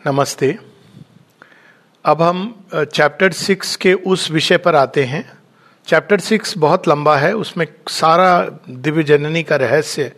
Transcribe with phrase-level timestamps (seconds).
[0.00, 0.56] नमस्ते।
[2.04, 2.38] अब हम
[2.74, 5.24] चैप्टर सिक्स के उस विषय पर आते हैं।
[5.86, 10.12] चैप्टर सिक्स बहुत लंबा है, उसमें सारा दिव्य जननी का रहस्य,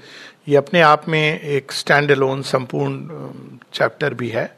[0.48, 3.30] ये अपने आप में एक स्टैंड अलोन संपूर्ण
[3.72, 4.50] चैप्टर भी है।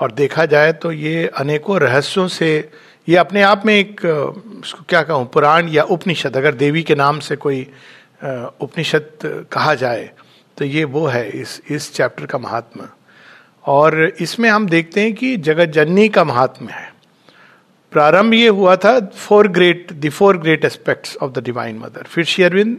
[0.00, 2.70] और देखा जाए तो ये अनेकों रहस्यों से,
[3.08, 7.18] ये अपने आप में एक उसको क्या कहूँ, पुराण या उपनिषद, अगर देवी के नाम
[7.20, 7.62] से कोई
[8.22, 10.10] उपनिषद कहा जाए
[10.56, 12.88] तो ये वो है इस इस चैप्टर का महात्मा।
[13.66, 16.92] और इसमें हम देखते हैं कि जगत जननी का महात्म्य है।
[17.92, 22.24] प्रारंभ ये हुआ था four great the four great aspects of the divine mother फिर
[22.24, 22.78] शेयरविंद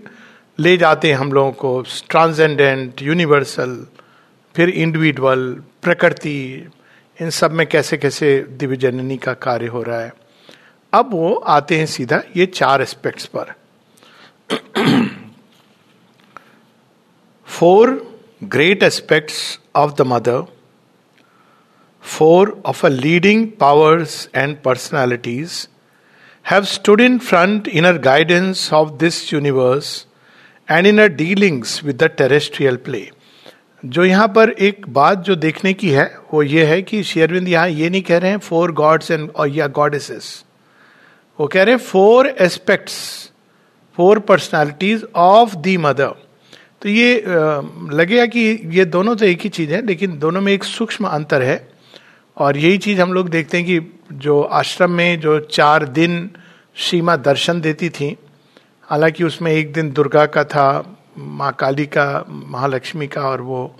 [0.60, 3.86] ले जाते हैं हम लोगों को ट्रांसजेंडेंट यूनिवर्सल
[4.56, 6.68] फिर इंडिविजुअल प्रकृति,
[7.22, 10.14] इन सब में कैसे कैसे दिव्य जननी का कार्य हो रहा है।
[10.94, 13.54] अब वो आते हैं सीधा ये चार एस्पेक्ट्स पर।
[17.48, 17.90] Four
[18.44, 20.57] great aspects of the mother
[22.08, 25.68] four of a leading powers and personalities
[26.46, 30.06] have stood in front in her guidance of this universe
[30.68, 33.06] and in her dealings with the terrestrial play.
[33.84, 37.70] जो यहाँ पर एक बात जो देखने की है वो ये है कि शेयरविंद यहाँ
[37.70, 40.30] ये नहीं कह रहे हैं फोर गॉड्स एंड और या गॉडेसेस
[41.40, 42.98] वो कह रहे हैं four aspects
[43.98, 46.16] four personalities of the mother
[46.82, 47.24] तो ये
[48.00, 48.40] लगेगा कि
[48.78, 51.58] ये दोनों तो एक ही चीज़ है लेकिन दोनों में एक सूक्ष्म अंतर है
[52.38, 53.80] और यही चीज़ हम लोग देखते हैं कि
[54.14, 56.30] जो आश्रम में जो चार दिन
[56.76, 58.16] सीमा दर्शन देती थी,
[58.84, 63.76] हालाँकि उसमें एक दिन दुर्गा का था, माँ काली का, महालक्ष्मी का और वो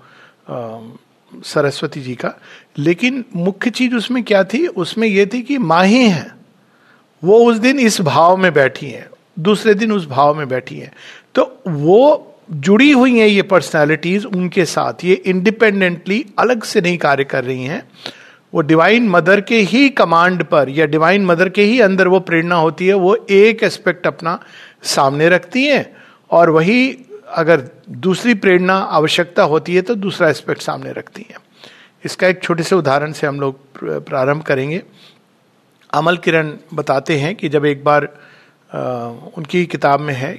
[1.44, 2.32] सरस्वती जी का।
[2.78, 4.66] लेकिन मुख्य चीज़ उसमें क्या थी?
[4.66, 6.34] उसमें यह थी कि माँ ही है।
[7.22, 10.92] वो उस दिन इस भाव में बैठी है, दूसरे दिन उस भाव में बैठी है।
[11.34, 17.24] तो वो जुड़ी हुई है ये पर्सनालिटीज उनके साथ। ये इंडिपेंडेंटली अलग से नहीं कार्य
[17.24, 17.82] कर रही हैं।
[18.54, 22.54] वो डिवाइन मदर के ही कमांड पर या डिवाइन मदर के ही अंदर वो प्रेरणा
[22.54, 24.38] होती है वो एक एस्पेक्ट अपना
[24.82, 25.94] सामने रखती है
[26.30, 31.36] और वही अगर दूसरी प्रेरणा आवश्यकता होती है तो दूसरा एस्पेक्ट सामने रखती है।
[32.04, 34.82] इसका एक छोटे से उदाहरण से हम लोग प्रारंभ करेंगे।
[35.92, 38.08] अमल किरण बताते हैं कि जब एक बार
[38.70, 38.80] आ,
[39.36, 40.38] उनकी किताब में है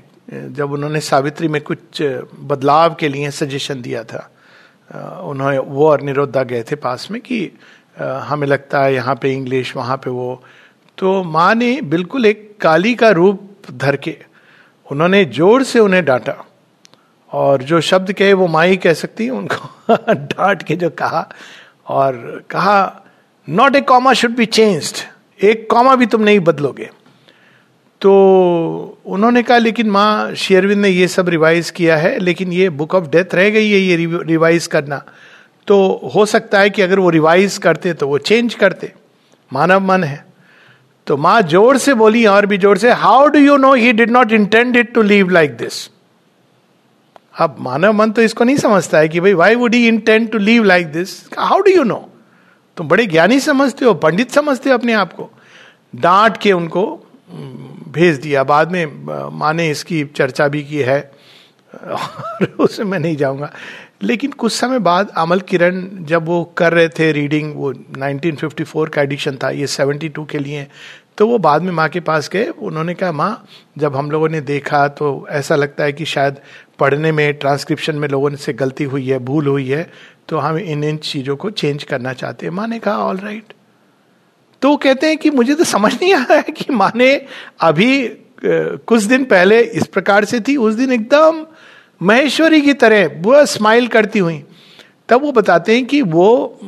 [0.53, 2.01] जब उन्होंने सावित्री में कुछ
[2.39, 4.29] बदलाव के लिए सजेशन दिया था
[5.21, 7.51] उन्होंने वो और निरोधा गए थे पास में कि
[7.99, 10.43] हमें लगता है यहाँ पे इंग्लिश वहाँ पे वो।
[10.97, 14.17] तो माँ ने बिल्कुल एक काली का रूप धर के
[14.91, 16.45] उन्होंने ज़ोर से उन्हें डांटा
[17.31, 21.27] और जो शब्द कहे वो माँ ही कह सकती उनको डांट के जो कहा
[21.87, 23.03] और कहा
[23.49, 26.89] not a comma should be changed एक कॉमा भी तुम नहीं बदलोगे.
[28.01, 32.95] तो उन्होंने कहा, लेकिन माँ शेरविंद ने ये सब रिवाइज किया है, लेकिन ये बुक
[32.95, 35.03] ऑफ़ डेथ रह गई है, ये रिवाइज करना।
[35.69, 38.91] तो हो सकता है कि अगर वो रिवाइज करते तो वो चेंज करते।
[39.51, 40.25] मानव मन है।
[41.07, 44.11] तो माँ ज़ोर से बोली और भी ज़ोर से how do you know he did
[44.11, 45.89] not intend it to leave like this
[47.35, 50.37] अब मानव मन तो इसको नहीं समझता है कि भाई why would he intend to
[50.39, 52.05] leave like this how do you know
[52.77, 55.29] तुम बड़े ज्ञानी समझते हो, पंडित समझते हो अपने आप को।
[55.95, 56.83] डांट के उनको
[57.91, 60.99] भेज दिया। बाद में माँ ने इसकी चर्चा भी की है।
[61.73, 63.51] और उसमें मैं नहीं जाऊँगा।
[64.01, 69.01] लेकिन कुछ समय बाद अमल किरण जब वो कर रहे थे रीडिंग वो 1954 का
[69.01, 70.67] एडिशन था, ये 72 के लिए
[71.17, 73.45] तो वो बाद में माँ के पास गए। उन्होंने कहा, माँ,
[73.77, 76.39] जब हम लोगों ने देखा तो ऐसा लगता है कि शायद
[76.79, 79.89] पढ़ने में ट्रांसक्रिप्शन में लोगों से गलती हुई है, भूल हुई है
[80.27, 83.53] तो हम इन इन चीज़ों को चेंज करना चाहते हैं। माँ ने कहा ऑल राइट
[84.61, 87.13] तो कहते हैं कि मुझे तो समझ नहीं आ रहा है कि माँ ने
[87.61, 88.07] अभी
[88.43, 91.45] कुछ दिन पहले इस प्रकार से थी, उस दिन एकदम
[92.01, 94.43] महेश्वरी की तरह वो स्माइल करती हुई,
[95.09, 96.59] तब वो बताते हैं कि वो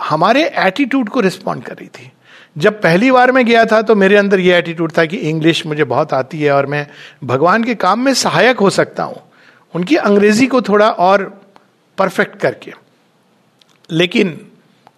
[0.00, 2.12] हमारे एटीट्यूड को रिस्पॉन्ड कर रही थी।
[2.58, 5.84] जब पहली बार मैं गया था तो मेरे अंदर ये एटीट्यूड था कि इंग्लिश मुझे
[5.84, 6.86] बहुत आती है और मैं
[7.24, 9.22] भगवान के काम में सहायक हो सकता हूँ।
[9.74, 11.40] उनकी अंग्रेज़ी को थोड़ा और
[11.98, 12.72] परफेक्ट करके।
[13.90, 14.40] लेकिन,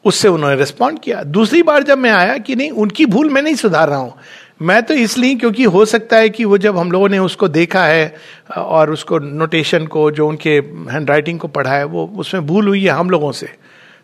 [0.05, 3.55] उससे उन्होंने रिस्पॉन्ड किया। दूसरी बार जब मैं आया कि नहीं, उनकी भूल मैं नहीं
[3.55, 4.15] सुधार रहा हूँ।
[4.63, 7.85] मैं तो इसलिए, क्योंकि हो सकता है कि वो जब हम लोगों ने उसको देखा
[7.85, 8.15] है,
[8.57, 10.51] और उसको नोटेशन को, जो उनके
[10.91, 13.49] हैंड राइटिंग को पढ़ा है, वो उसमें भूल हुई है हम लोगों से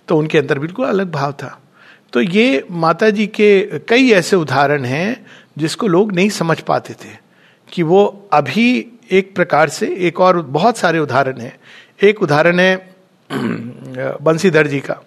[0.09, 1.61] तो उनके अंदर बिल्कुल अलग भाव था।
[2.13, 5.27] तो ये माता जी के कई ऐसे उदाहरण हैं,
[5.59, 7.17] जिसको लोग नहीं समझ पाते थे,
[7.73, 11.57] कि वो अभी एक प्रकार से एक और बहुत सारे उदाहरण हैं।
[12.03, 12.95] एक उदाहरण है,
[14.23, 15.03] बंसीधर जी का।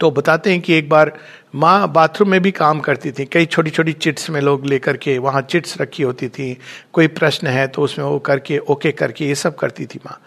[0.00, 1.12] तो बताते हैं कि एक बार
[1.54, 5.16] माँ बाथरूम में भी काम करती थी। कई छोटी छोटी चिट्स में लोग लेकर के
[5.18, 6.56] वहाँ चिट्स रखी होती थी।
[6.92, 10.20] कोई प्रश्न है तो उसमें वो करके, ओके करके ये सब करती थी माँ।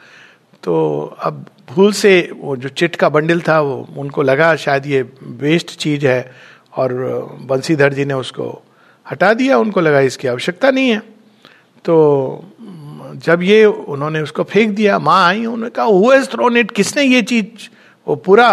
[0.63, 5.01] तो अब भूल से वो जो चिट का बंडल था वो, उनको लगा शायद ये
[5.24, 6.31] वेस्ट चीज़ है
[6.77, 6.94] और
[7.42, 8.62] बंसीधर जी ने उसको
[9.06, 11.00] हटा दिया, उनको लगा इसकी आवश्यकता नहीं है।
[11.86, 11.95] तो
[13.15, 17.04] जब ये उन्होंने उसको फेंक दिया, माँ आई, उन्होंने कहा हु हैज़ थ्रोन इट किसने
[17.04, 17.69] ये चीज़,
[18.07, 18.50] वो पूरा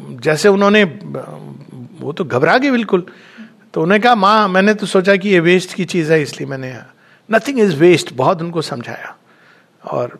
[0.00, 3.06] जैसे उन्होंने, वो तो घबरा गए बिल्कुल।
[3.74, 6.74] तो उन्होंने कहा, माँ, मैंने तो सोचा कि ये वेस्ट की चीज़ है, इसलिए मैंने
[7.28, 9.16] नथिंग इज़ वेस्ट बहुत उनको समझाया।
[9.84, 10.18] और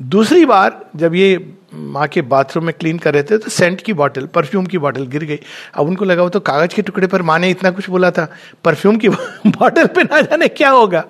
[0.00, 3.92] दूसरी बार जब ये माँ के बाथरूम में क्लीन कर रहे थे तो सेंट की
[3.92, 5.38] बॉटल परफ्यूम की बॉटल गिर गई।
[5.74, 8.26] अब उनको लगा, वो तो कागज़ के टुकड़े पर माँ ने इतना कुछ बोला था।
[8.64, 9.08] परफ्यूम की
[9.48, 11.04] बॉटल पे ना जाने क्या होगा?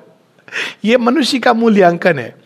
[0.85, 2.42] ये मनुष्य का मूल्यांकन है।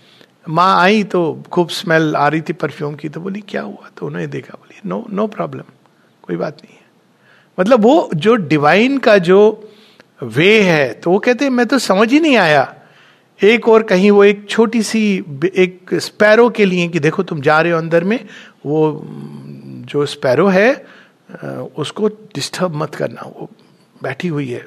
[0.48, 1.20] माँ आई तो
[1.52, 3.90] खूब स्मेल आ रही थी परफ्यूम की तो बोली, क्या हुआ?
[3.96, 5.64] तो उन्होंने देखा, बोली नो नो प्रॉब्लम
[6.22, 6.84] कोई बात नहीं है।
[7.58, 9.38] मतलब वो जो डिवाइन का जो
[10.20, 12.74] वे है तो वो कहते मैं तो समझ ही नहीं आया।
[13.40, 15.00] एक और कहीं वो एक छोटी सी
[15.56, 18.18] एक स्पैरो के लिए कि देखो, तुम जा रहे हो अंदर में,
[18.66, 19.02] वो,
[19.86, 20.72] जो स्पैरो है
[21.76, 23.48] उसको डिस्टर्ब मत करना, वो
[24.02, 24.64] बैठी हुई है,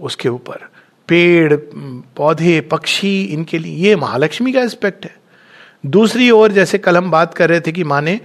[0.00, 0.68] उसके ऊपर।
[1.08, 1.56] पेड़,
[2.16, 5.16] पौधे, पक्षी, इनके लिए ये महालक्ष्मी का एस्पेक्ट है।
[5.86, 8.20] दूसरी ओर जैसे कल हम बात कर रहे थे कि माने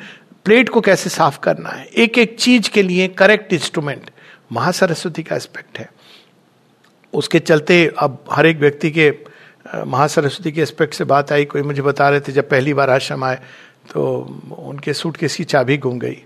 [0.46, 4.10] प्लेट को कैसे साफ़ करना है। एक एक चीज़ के लिए करेक्ट इंस्ट्रूमेंट
[4.52, 5.90] महासरस्वती का एस्पेक्ट है।
[7.14, 9.12] उसके चलते अब हर एक व्यक्ति के
[9.86, 13.24] महासरस्वती के एस्पेक्ट से बात आई। कोई मुझे बता रहे थे जब पहली बार आश्रम
[13.24, 13.40] आए
[13.92, 14.04] तो
[14.60, 16.18] उनके सूट केस की चाबी घूम गई।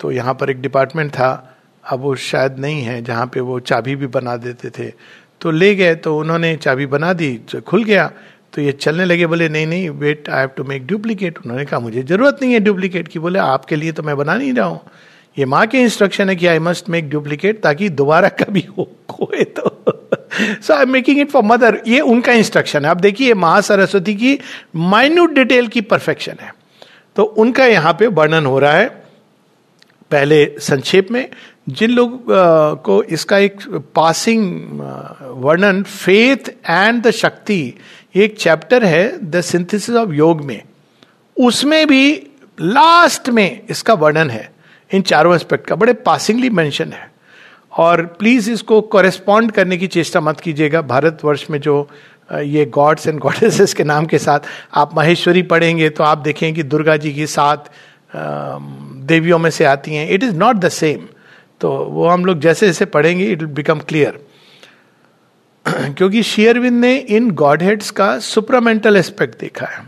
[0.00, 3.94] तो यहाँ पर एक डिपार्टमेंट था, अब वो शायद नहीं है, जहाँ पे वो चाबी
[3.96, 4.92] भी बना देते थे।
[5.40, 8.10] तो ले गए तो उन्होंने चाबी बना दी खुल गया।
[8.52, 11.80] तो ये चलने लगे, बोले, नहीं नहीं wait I have to make duplicate उन्होंने कहा,
[11.80, 14.80] मुझे ज़रूरत नहीं है डुप्लीकेट की, बोले, आपके लिए तो मैं बना नहीं रहा हूँ।
[15.36, 19.44] ये माँ के इंस्ट्रक्शन है कि आई मस्ट मेक डुप्लीकेट ताकि दोबारा कभी हो, खोए
[19.44, 19.76] तो।
[20.62, 24.14] So I am making it for mother ये उनका इंस्ट्रक्शन है। आप देखिए माँ सरस्वती
[24.14, 24.38] की
[24.76, 26.52] माइन्यूट डिटेल की परफेक्शन है।
[27.16, 28.88] तो उनका यहाँ पे वर्णन हो रहा है,
[30.10, 31.28] पहले संक्षेप में
[31.70, 32.24] जिन लोग
[32.84, 33.60] को इसका एक
[33.94, 34.80] पासिंग
[35.42, 37.62] वर्णन फेथ एंड द शक्ति
[38.14, 40.62] एक चैप्टर है द सिंथेसिस ऑफ़ योग में।
[41.36, 42.12] उसमें भी
[42.58, 44.50] लास्ट में इसका वर्णन है,
[44.90, 47.08] इन चारों एस्पेक्ट का। बड़े पासिंगली मेंशन है।
[47.72, 51.88] और प्लीज़ इसको कॉरेस्पॉन्ड करने की चेष्टा मत कीजिएगा। भारतवर्ष में जो
[52.32, 54.40] ये गॉड्स एंड गॉडेसेस के नाम के साथ
[54.74, 57.70] आप महेश्वरी पढ़ेंगे तो आप देखें कि दुर्गा जी की सात
[58.14, 61.06] देवियों में से आती हैं। It is not the same
[61.60, 64.18] तो वो हम लोग जैसे जैसे पढ़ेंगे इट बिकम क्लियर
[65.66, 69.84] क्योंकि शेयरविंद ने इन गॉड हेड्स का सुपरामेंटल एस्पेक्ट देखा है।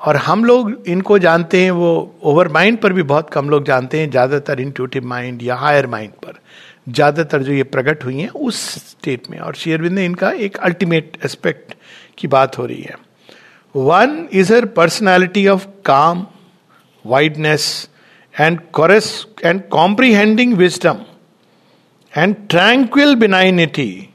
[0.00, 4.00] और हम लोग इनको जानते हैं, वो ओवर माइंड पर भी बहुत कम लोग जानते
[4.00, 6.38] हैं, ज़्यादातर इंट्यूटिव माइंड या हायर माइंड पर।
[6.88, 11.18] ज़्यादातर जो ये प्रकट हुई हैं, उस स्टेट में। और शेयरविंद ने इनका एक अल्टीमेट
[11.24, 11.74] एस्पेक्ट
[12.18, 12.96] की बात हो रही है।
[13.74, 16.26] One is her personality of calm
[17.04, 17.88] wideness
[18.34, 19.14] and caress
[19.44, 21.04] and comprehending wisdom
[22.12, 24.12] and tranquil benignity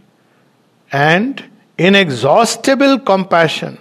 [0.92, 1.44] and
[1.80, 3.78] inexhaustible compassion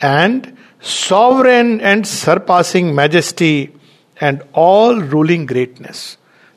[0.00, 3.72] and sovereign and surpassing majesty
[4.18, 6.04] and all ruling greatness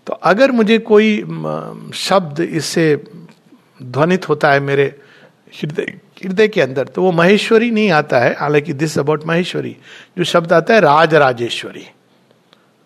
[0.08, 1.18] तो अगर मुझे कोई
[1.98, 2.86] शब्द इससे
[3.80, 4.86] ध्वनित होता है मेरे
[5.62, 5.94] हृदय
[6.24, 9.76] हृदय के अंदर तो वो महेश्वरी नहीं आता है हालाँकि दिस अबाउट महेश्वरी
[10.18, 11.88] जो शब्द आता है राज राजेश्वरी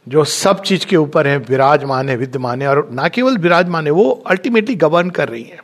[0.07, 3.91] जो सब चीज़ के ऊपर है, विराजमान है, विद्यमान है, और ना केवल विराजमान है,
[3.91, 5.57] वो अल्टीमेटली गवर्न कर रही है।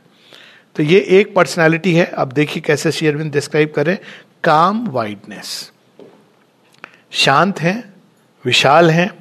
[0.76, 3.98] तो ये एक पर्सनैलिटी है। अब देखिए कैसे शेयरविंद डिस्क्राइब करें।
[4.44, 5.72] काम वाइडनेस
[7.12, 7.94] शांत है,
[8.46, 9.12] विशाल है,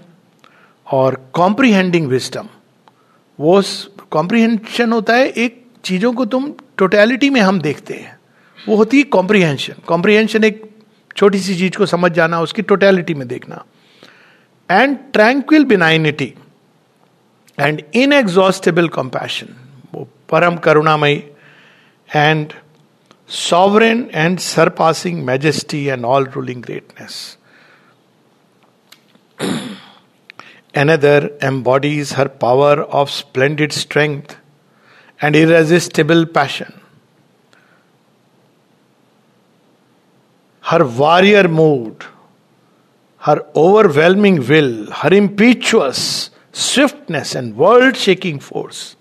[0.92, 2.48] और कॉम्प्रीहेंडिंग विस्टम
[3.40, 3.62] वो
[4.10, 8.18] कॉम्प्रीहेंशन होता है, एक चीज़ों को तुम टोटैलिटी में हम देखते हैं।
[8.68, 10.70] वो होती है कॉम्प्रीहेंशन कॉम्प्रीहेंशन एक
[11.16, 13.64] छोटी सी चीज़ को समझ जाना, उसकी टोटैलिटी में देखना।
[14.69, 16.33] And tranquil benignity
[17.59, 19.55] and inexhaustible compassion
[19.93, 21.23] वो परम करुणामयी
[22.09, 22.53] and
[23.29, 27.37] sovereign and surpassing majesty and all ruling greatness
[30.75, 34.35] Another embodies her power of splendid strength
[35.21, 36.81] and irresistible passion.
[40.63, 42.03] Her warrior mood
[43.28, 45.98] her overwhelming will, her impetuous
[46.54, 48.98] swiftness and world shaking force.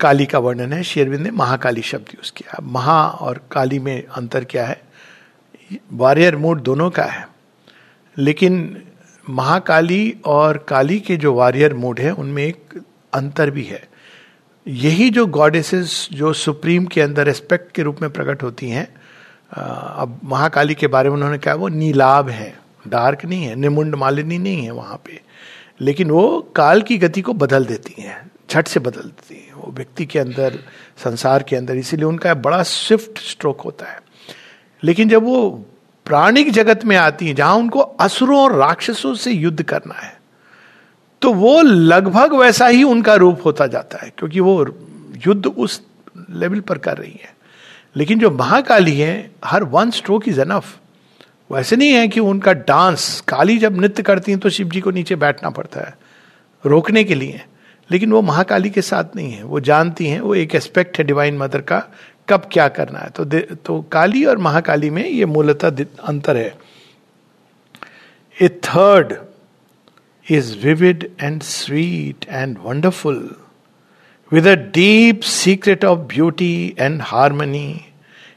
[0.00, 4.44] काली का वर्णन है शेरविंद ने महाकाली शब्द use किया। महा और काली में अंतर
[4.44, 4.82] क्या है?
[5.92, 7.28] वॉरियर मूड दोनों का है।
[8.18, 8.82] लेकिन
[9.30, 12.80] महाकाली और काली के जो वॉरियर मूड है उनमें एक
[13.14, 13.88] अंतर भी है।
[14.68, 18.99] यही जो गॉडेसेस जो सुप्रीम के अंदर रेस्पेक्ट के रूप में प्रकट होती हैं
[19.52, 24.38] अब महाकाली के बारे में उन्होंने कहा, वो नीलाभ है, डार्क नहीं है, निमुंड मालिनी
[24.38, 25.20] नहीं है वहाँ पे।
[25.80, 29.72] लेकिन वो काल की गति को बदल देती हैं झट से बदल देती है। वो
[29.72, 30.58] व्यक्ति के अंदर,
[30.98, 33.98] संसार के अंदर, इसीलिए उनका बड़ा स्विफ्ट स्ट्रोक होता है।
[34.82, 35.50] लेकिन जब वो
[36.06, 40.18] प्राणिक जगत में आती है, जहाँ उनको असुरों और राक्षसों से युद्ध करना है
[41.22, 44.64] तो वो लगभग वैसा ही उनका रूप होता जाता है, क्योंकि वो
[45.26, 45.82] युद्ध उस
[46.30, 47.34] लेवल पर कर रही है।
[47.96, 50.76] लेकिन जो महाकाली है, her one stroke is enough
[51.50, 54.90] वैसे नहीं है कि उनका डांस काली जब नृत्य करती हैं तो शिव जी को
[54.90, 55.96] नीचे बैठना पड़ता है,
[56.66, 57.44] रोकने के लिए।
[57.90, 61.38] लेकिन वो महाकाली के साथ नहीं है। वो जानती हैं, वो एक एस्पेक्ट है डिवाइन
[61.38, 61.82] मदर का,
[62.28, 63.24] कब क्या करना है। तो
[63.56, 66.54] तो काली और महाकाली में ये मूलतः अंतर है।
[68.42, 69.14] A third
[70.26, 73.39] is vivid and sweet and wonderful
[74.32, 77.80] with a deep secret of beauty and harmony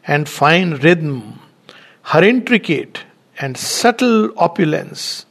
[0.09, 1.21] and fine rhythm
[2.05, 2.97] her intricate
[3.37, 5.25] and subtle opulence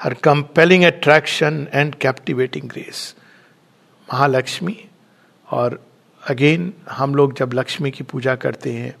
[0.00, 3.14] her compelling attraction and captivating grace
[4.08, 4.76] Mahalakshmi,
[5.48, 5.80] और
[6.22, 8.94] again हम लोग जब लक्ष्मी की पूजा करते हैं,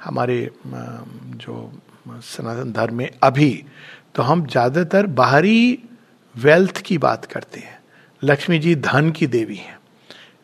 [0.00, 1.72] हमारे जो
[2.06, 3.52] सनातन धर्म में अभी
[4.14, 5.78] तो हम ज़्यादातर बाहरी
[6.34, 7.78] वेल्थ की बात करते हैं।
[8.22, 9.78] लक्ष्मी जी धन की देवी हैं।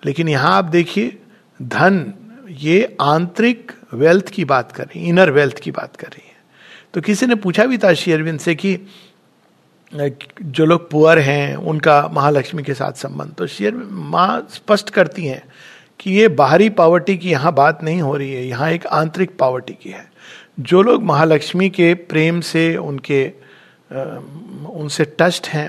[0.03, 1.17] लेकिन यहाँ आप देखिए,
[1.61, 2.13] धन,
[2.51, 6.35] ये आंतरिक वेल्थ की बात कर रही इनर वेल्थ की बात कर रही है।
[6.95, 8.79] तो किसी ने पूछा भी था श्री अरविंद से कि
[9.93, 15.43] जो लोग पुअर हैं, उनका महालक्ष्मी के साथ संबंध। तो शेयर माँ स्पष्ट करती हैं
[16.01, 19.73] कि ये बाहरी पावर्टी की यहाँ बात नहीं हो रही है, यहाँ एक आंतरिक पावर्टी
[19.73, 20.05] की है।
[20.61, 23.27] जो लोग महालक्ष्मी के प्रेम से, उनके
[24.71, 25.69] उनसे टस्ट हैं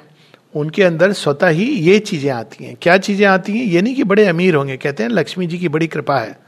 [0.55, 3.65] उनके अंदर स्वतः ही ये चीज़ें आती हैं। क्या चीज़ें आती हैं?
[3.65, 6.39] ये नहीं कि बड़े अमीर होंगे, कहते हैं लक्ष्मी जी की बड़ी कृपा है।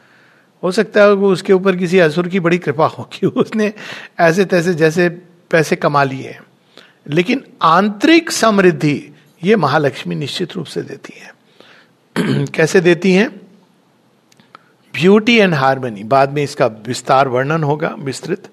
[0.64, 3.74] हो सकता है वो उसके ऊपर किसी असुर की बड़ी कृपा हो कि उसने
[4.20, 5.10] ऐसे तैसे जैसे
[5.52, 6.38] पैसे कमा लिए।
[7.10, 11.34] लेकिन आंतरिक समृद्धि ये महालक्ष्मी निश्चित रूप से देती है।
[12.46, 13.30] कैसे देती हैं?
[14.94, 16.04] Beauty and harmony.
[16.04, 18.48] बाद में इसका विस्तार वर्णन होगा, विस्तृत।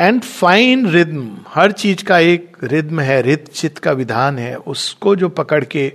[0.00, 5.16] एंड फाइन रिद्म हर चीज़ का एक रिद्म है रित चित का विधान है, उसको
[5.16, 5.92] जो पकड़ के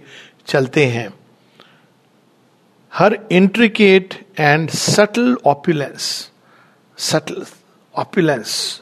[0.48, 1.10] चलते हैं।
[2.94, 6.32] Her intricate and subtle opulence
[6.98, 7.46] subtle
[7.96, 8.82] opulence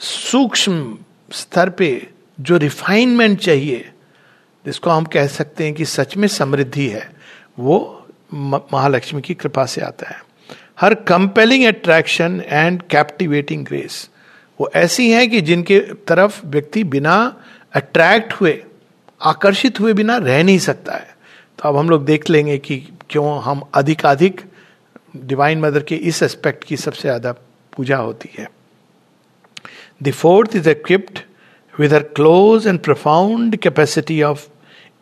[0.00, 0.98] सूक्ष्म
[1.32, 2.08] स्तर पे
[2.40, 3.92] जो रिफाइनमेंट चाहिए,
[4.64, 7.10] जिसको हम कह सकते हैं कि सच में समृद्धि है,
[7.58, 10.22] वो महालक्ष्मी की कृपा से आता है।
[10.80, 14.08] Her compelling attraction and captivating grace
[14.58, 17.14] वो ऐसी हैं कि जिनके तरफ़ व्यक्ति बिना
[17.74, 18.62] अट्रैक्ट हुए,
[19.20, 21.16] आकर्षित हुए बिना रह नहीं सकता है।
[21.58, 22.76] तो अब हम लोग देख लेंगे कि
[23.10, 24.40] क्यों हम अधिकाधिक
[25.16, 27.32] डिवाइन मदर के इस एस्पेक्ट की सबसे ज़्यादा
[27.72, 28.48] पूजा होती है।
[30.02, 31.18] The fourth is equipped
[31.74, 34.46] with her close and profound capacity of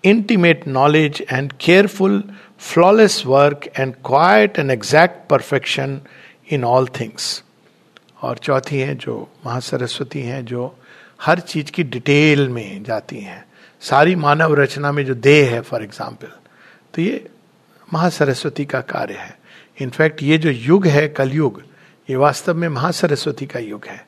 [0.04, 2.22] intimate knowledge and careful
[2.72, 6.00] flawless work and quiet and exact perfection
[6.52, 7.42] in all things
[8.18, 10.74] और चौथी है जो महासरस्वती हैं, जो
[11.22, 13.44] हर चीज़ की डिटेल में जाती हैं।
[13.82, 16.28] सारी मानव रचना में जो देह है फॉर एग्ज़ाम्पल
[16.94, 17.26] तो ये
[17.88, 19.36] महासरस्वती का कार्य है।
[19.80, 21.62] इनफैक्ट ये जो युग है, कलयुग,
[22.08, 24.04] ये वास्तव में महासरस्वती का युग है।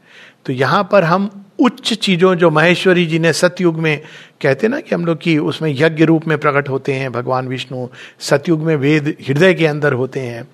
[0.47, 4.01] तो यहाँ पर हम उच्च चीज़ों, जो महेश्वरी जी ने सतयुग में
[4.43, 7.89] कहते ना कि हम लोग की उसमें यज्ञ रूप में प्रकट होते हैं, भगवान विष्णु
[8.21, 10.47] सतयुग में वेद हृदय के अंदर होते हैं।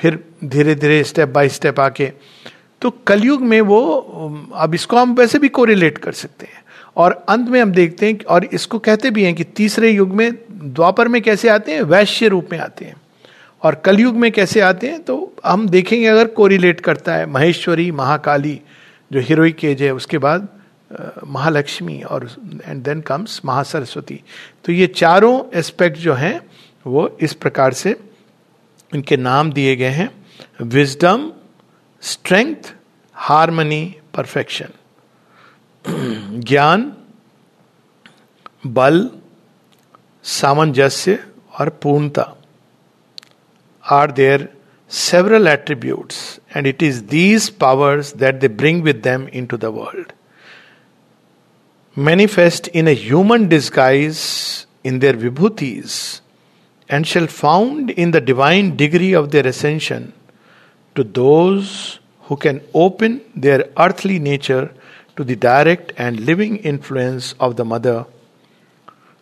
[0.00, 2.10] फिर धीरे धीरे स्टेप बाय स्टेप आके
[2.80, 3.94] तो कलयुग में वो,
[4.54, 6.62] अब इसको हम वैसे भी कोरिलेट कर सकते हैं।
[6.96, 10.32] और अंत में हम देखते हैं और इसको कहते भी हैं कि तीसरे युग में
[10.50, 11.82] द्वापर में कैसे आते हैं?
[11.82, 12.96] वैश्य रूप में आते हैं।
[13.62, 15.02] और कलयुग में कैसे आते हैं?
[15.02, 18.60] तो हम देखेंगे अगर कोरिलेट करता है महेश्वरी, महाकाली,
[19.12, 20.48] जो हीरोइक एज है, उसके बाद
[21.26, 22.30] महालक्ष्मी और
[22.64, 24.20] एंड देन कम्स महासरस्वती।
[24.64, 26.40] तो ये चारों एस्पेक्ट जो हैं,
[26.86, 27.96] वो इस प्रकार से
[28.94, 30.10] इनके नाम दिए गए हैं।
[30.62, 31.32] Wisdom
[32.11, 32.73] स्ट्रेंथ
[33.27, 33.83] हारमनी
[34.13, 34.73] परफेक्शन
[36.49, 36.91] ज्ञान
[38.79, 39.09] बल
[40.23, 41.19] सामंजस्य
[41.59, 42.33] और पूर्णता
[43.91, 44.49] are there
[44.93, 50.13] several attributes, and it is these powers that they bring with them into the world.
[51.95, 56.21] Manifest in a human disguise in their vibhutis,
[56.87, 60.13] and shall found in the divine degree of their ascension
[60.98, 64.70] to those who can open their earthly nature
[65.16, 68.04] to the direct and living influence of the Mother.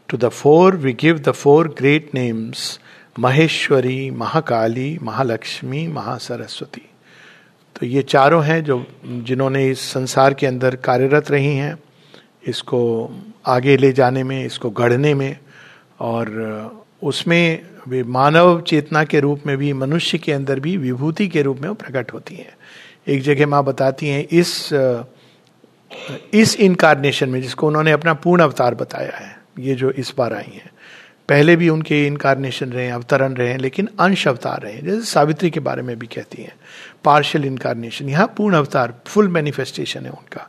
[0.08, 2.78] To the four we give the four great names
[3.18, 6.82] Maheshwari Mahakali Mahalakshmi Mahasaraswati
[7.76, 8.76] तो ये चारों हैं जो
[9.28, 11.78] जिन्होंने इस संसार के अंदर कार्यरत रही हैं
[12.48, 12.80] इसको
[13.54, 15.36] आगे ले जाने में इसको गढ़ने में
[16.08, 16.28] और
[17.10, 17.42] उसमें
[17.88, 21.68] वे मानव चेतना के रूप में भी, मनुष्य के अंदर भी, विभूति के रूप में
[21.68, 22.56] वो प्रकट होती हैं।
[23.08, 24.70] एक जगह माँ बताती हैं, इस
[26.34, 30.50] इस इनकारनेशन में, जिसको उन्होंने अपना पूर्ण अवतार बताया है, ये जो इस बार आई
[30.54, 30.70] हैं।
[31.28, 35.82] पहले भी उनके इनकारनेशन रहे, अवतरण रहे, लेकिन अंश अवतार रहे, जैसे सावित्री के बारे
[35.82, 36.54] में भी कहती हैं
[37.04, 40.48] पार्शियल इनकारनेशन यहाँ पूर्ण अवतार फुल मैनिफेस्टेशन है उनका,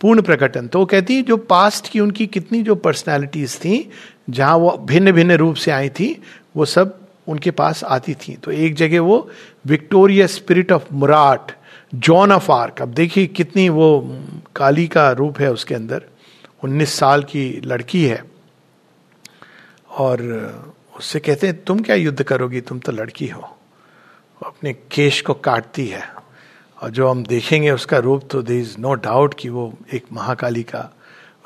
[0.00, 3.90] पूर्ण प्रकटन। तो कहती है, जो पास्ट की उनकी कितनी जो पर्सनैलिटीज थी,
[4.30, 6.22] जहाँ वो भिन्न भिन्न रूप से आई थी
[6.58, 9.30] वो सब उनके पास आती थी। तो एक जगह वो
[9.66, 11.52] विक्टोरिया स्पिरिट ऑफ़ मुराट,
[11.94, 14.18] जॉन ऑफ़ आर्क, अब देखिए कितनी वो
[14.56, 16.04] काली का रूप है उसके अंदर
[16.64, 18.24] 19 साल की लड़की है।
[19.90, 20.18] और
[20.98, 22.60] उससे कहते हैं, तुम क्या युद्ध करोगी?
[22.60, 23.56] तुम तो लड़की हो।
[24.46, 26.02] अपने केश को काटती है।
[26.82, 30.62] और जो हम देखेंगे उसका रूप तो दे इज़ नो डाउट कि वो एक महाकाली
[30.62, 30.90] का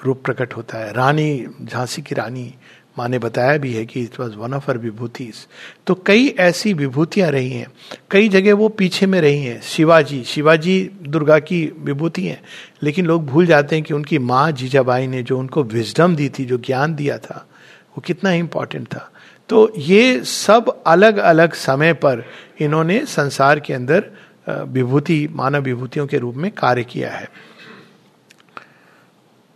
[0.05, 2.55] रूप प्रकट होता है। रानी, झांसी की रानी
[2.99, 5.47] माँ ने बताया भी है कि it was one of her विभूतिस
[5.87, 7.67] तो कई ऐसी विभूतियाँ रही हैं।
[8.11, 12.43] कई जगह वो पीछे में रही हैं। शिवाजी शिवाजी दुर्गा की विभूति हैं।
[12.83, 16.45] लेकिन लोग भूल जाते हैं कि उनकी माँ जीजाबाई ने जो उनको विजडम दी थी,
[16.45, 17.49] जो ज्ञान दिया था,
[17.91, 19.11] वो कितना इंपॉर्टेंट था।
[19.49, 22.25] तो ये सब अलग अलग समय पर
[22.61, 24.11] इन्होंने संसार के अंदर
[24.49, 27.31] विभूति मानव विभूतियों के रूप में कार्य किया है।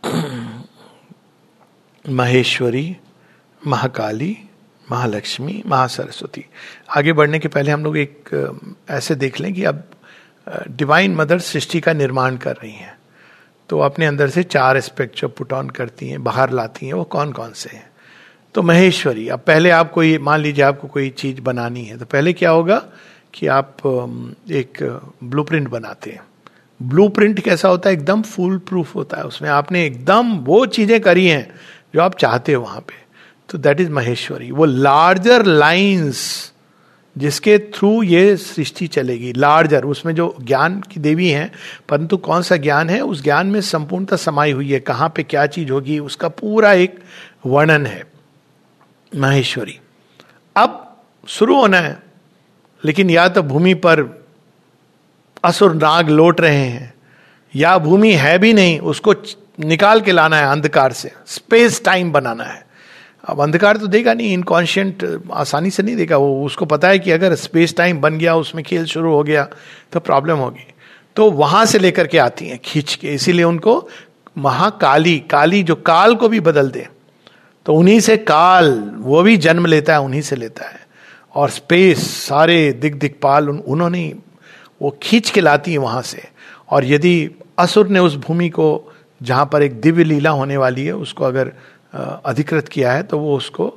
[2.08, 2.96] महेश्वरी
[3.66, 4.36] महाकाली,
[4.90, 6.44] महालक्ष्मी, महासरस्वती।
[6.96, 8.30] आगे बढ़ने के पहले हम लोग एक,
[8.90, 9.82] ऐसे देख लें कि अब
[10.70, 12.96] डिवाइन मदर सृष्टि का निर्माण कर रही हैं।
[13.68, 17.04] तो अपने अंदर से चार एस्पेक्ट जो पुट ऑन करती हैं, बाहर लाती हैं, वो
[17.04, 17.90] कौन कौन से हैं?
[18.54, 22.32] तो महेश्वरी, अब पहले आप कोई, मान लीजिए आपको कोई चीज़ बनानी है तो पहले
[22.32, 22.76] क्या होगा
[23.34, 23.76] कि आप
[24.50, 24.82] एक
[25.24, 26.20] ब्लूप्रिंट बनाते हैं।
[26.80, 27.94] ब्लूप्रिंट कैसा होता है?
[27.94, 31.48] एकदम फुल प्रूफ होता है। उसमें आपने एकदम वो चीज़ें करी हैं,
[31.94, 32.94] जो आप चाहते हो वहाँ पे।
[33.48, 36.52] तो दैट इज़ महेश्वरी वो लार्जर लाइंस
[37.16, 41.50] जिसके थ्रू ये सृष्टि चलेगी लार्जर उसमें जो ज्ञान की देवी हैं,
[41.88, 43.00] परंतु कौन सा ज्ञान है?
[43.00, 45.98] उस ज्ञान में संपूर्णता समाई हुई है। कहाँ पे क्या चीज़ होगी?
[45.98, 46.98] उसका पूरा एक
[47.46, 48.04] वर्णन है
[49.16, 49.78] माहेश्वरी
[50.56, 50.96] अब
[51.28, 52.02] शुरू होना है,
[52.84, 54.24] लेकिन या तो भूमि पर
[55.44, 56.94] असुर नाग लौट रहे हैं,
[57.54, 59.14] या भूमि है भी नहीं, उसको
[59.60, 62.65] निकाल के लाना है अंधकार से। स्पेस टाइम बनाना है।
[63.26, 67.10] अब अंधकार तो देगा नहीं इनकॉन्शियंट आसानी से नहीं देगा। वो उसको पता है कि
[67.10, 69.48] अगर स्पेस टाइम बन गया उसमें खेल शुरू हो गया
[69.92, 70.66] तो प्रॉब्लम होगी।
[71.16, 73.88] तो वहाँ से लेकर के आती हैं खींच के। इसीलिए उनको
[74.38, 76.86] महाकाली काली जो काल को भी बदल दे।
[77.66, 80.80] तो उन्हीं से काल वो भी जन्म लेता है उन्हीं से लेता है।
[81.34, 84.12] और स्पेस सारे दिग दिग्पाल उन, उन्होंने
[84.82, 86.22] वो खींच के लाती है वहाँ से।
[86.70, 90.92] और यदि असुर ने उस भूमि को जहाँ पर एक दिव्य लीला होने वाली है
[90.92, 91.52] उसको अगर
[91.96, 93.72] अधिकृत किया है तो वो उसको,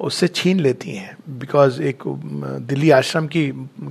[0.00, 3.46] उससे छीन लेती हैं। बिकॉज़ एक दिल्ली आश्रम की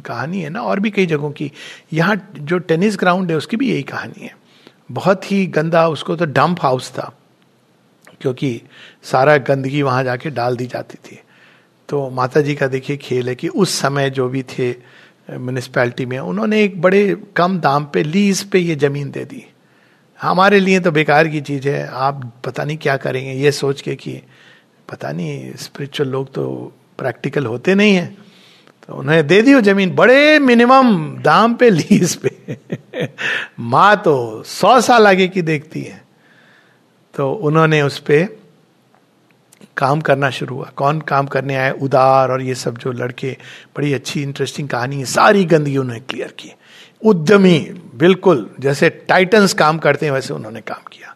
[0.05, 1.51] कहानी है ना, और भी कई जगहों की।
[1.93, 4.35] यहाँ जो टेनिस ग्राउंड है, उसकी भी यही कहानी है।
[4.91, 7.11] बहुत ही गंदा, उसको तो डंप हाउस था,
[8.21, 8.61] क्योंकि
[9.03, 11.19] सारा गंदगी वहाँ जाके डाल दी जाती थी।
[11.89, 14.71] तो माता जी का देखिए खेल है कि उस समय जो भी थे
[15.31, 19.45] म्यूनिसपैलिटी में, उन्होंने एक बड़े कम दाम पे लीज पे ये ज़मीन दे दी।
[20.21, 23.95] हमारे लिए तो बेकार की चीज़ है, आप पता नहीं क्या करेंगे, ये सोच के
[23.95, 24.21] कि
[24.89, 28.17] पता नहीं स्पिरिचुअल लोग तो प्रैक्टिकल होते नहीं है।
[28.87, 32.57] तो उन्हें दे दियो ज़मीन, बड़े मिनिमम दाम पे लीज पे।
[33.59, 36.01] माँ तो सौ साल आगे की देखती है।
[37.15, 38.40] तो उन्होंने उस पर
[39.77, 43.37] काम करना शुरू हुआ। कौन काम करने आए उदार और ये सब जो लड़के,
[43.77, 46.53] बड़ी अच्छी इंटरेस्टिंग कहानी है, सारी गंदगी उन्होंने क्लियर की।
[47.01, 47.59] उद्यमी,
[47.95, 51.15] बिल्कुल, जैसे टाइटन्स काम करते हैं, वैसे उन्होंने काम किया।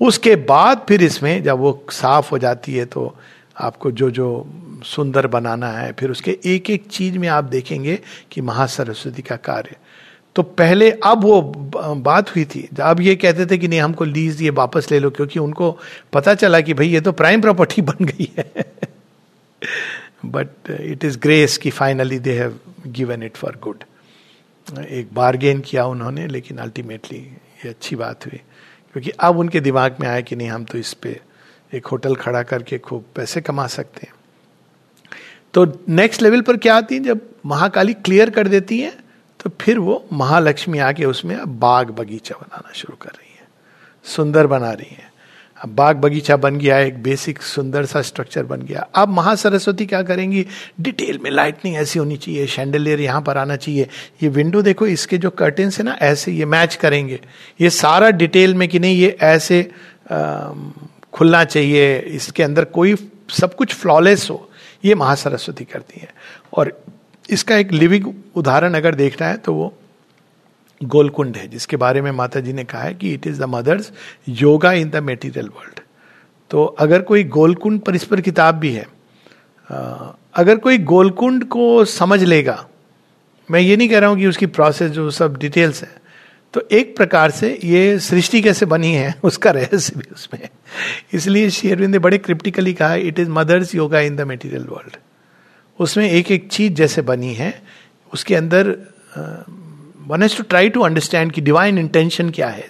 [0.00, 3.16] उसके बाद फिर इसमें जब वो साफ़ हो जाती है तो
[3.60, 4.46] आपको जो जो
[4.84, 7.98] सुंदर बनाना है, फिर उसके एक एक चीज़ में आप देखेंगे
[8.30, 9.76] कि महासरस्वती का कार्य।
[10.36, 11.40] तो पहले अब वो
[11.94, 15.10] बात हुई थी। अब ये कहते थे कि नहीं, हमको लीज ये वापस ले लो,
[15.10, 15.78] क्योंकि उनको
[16.12, 18.52] पता चला कि भाई ये तो प्राइम प्रॉपर्टी बन गई है।
[20.26, 23.84] बट इट इज़ ग्रेस कि finally they have given it for good
[24.80, 28.40] एक बारगेन किया उन्होंने, लेकिन अल्टीमेटली ये अच्छी बात हुई।
[28.92, 31.20] क्योंकि अब उनके दिमाग में आया कि नहीं, हम तो इस पे
[31.74, 34.14] एक होटल खड़ा करके खूब पैसे कमा सकते हैं।
[35.54, 37.00] तो नेक्स्ट लेवल पर क्या आती है?
[37.00, 39.09] जब महाकाली क्लियर कर देती है
[39.40, 43.48] तो फिर वो महालक्ष्मी आके उसमें अब बाग बगीचा बनाना शुरू कर रही है।
[44.04, 45.08] सुंदर बना रही है।
[45.56, 50.02] अब बाग बगीचा बन गया एक बेसिक सुंदर सा स्ट्रक्चर बन गया। अब महासरस्वती क्या
[50.02, 50.46] करेंगी?
[50.80, 53.88] डिटेल में लाइटनिंग ऐसी होनी चाहिए शैंडलियर यहाँ पर आना चाहिए।
[54.22, 57.20] ये विंडो देखो इसके जो कर्टेन्स है ना ऐसे ये मैच करेंगे।
[57.60, 59.70] ये सारा डिटेल में कि नहीं ये ऐसे
[60.10, 60.52] आ,
[61.12, 62.94] खुलना चाहिए इसके अंदर कोई
[63.30, 64.50] सब कुछ फ्लॉलेस हो
[64.84, 66.08] ये महासरस्वती करती है।
[66.52, 66.84] और
[67.30, 69.72] इसका एक लिविंग उदाहरण अगर देखना है तो वो
[70.80, 73.92] गोलकुंड है, जिसके बारे में माता जी ने कहा है कि it is the mother's
[74.28, 75.80] yoga in the material world
[76.50, 78.86] तो अगर कोई गोलकुंड पर इस पर किताब भी है
[79.70, 82.66] अगर कोई गोलकुंड को समझ लेगा,
[83.48, 85.98] मैं ये नहीं कह रहा हूँ कि उसकी प्रोसेस जो सब डिटेल्स है
[86.54, 90.50] तो एक प्रकार से ये सृष्टि कैसे बनी है, उसका रहस्य भी उसमें है।
[91.12, 94.96] इसलिए शेरविंद ने बड़े क्रिप्टिकली कहा it is mother's yoga in the material world
[95.80, 97.62] उसमें एक एक चीज़ जैसे बनी है,
[98.14, 98.68] उसके अंदर
[100.06, 102.68] one has to try to understand कि डिवाइन इंटेंशन क्या है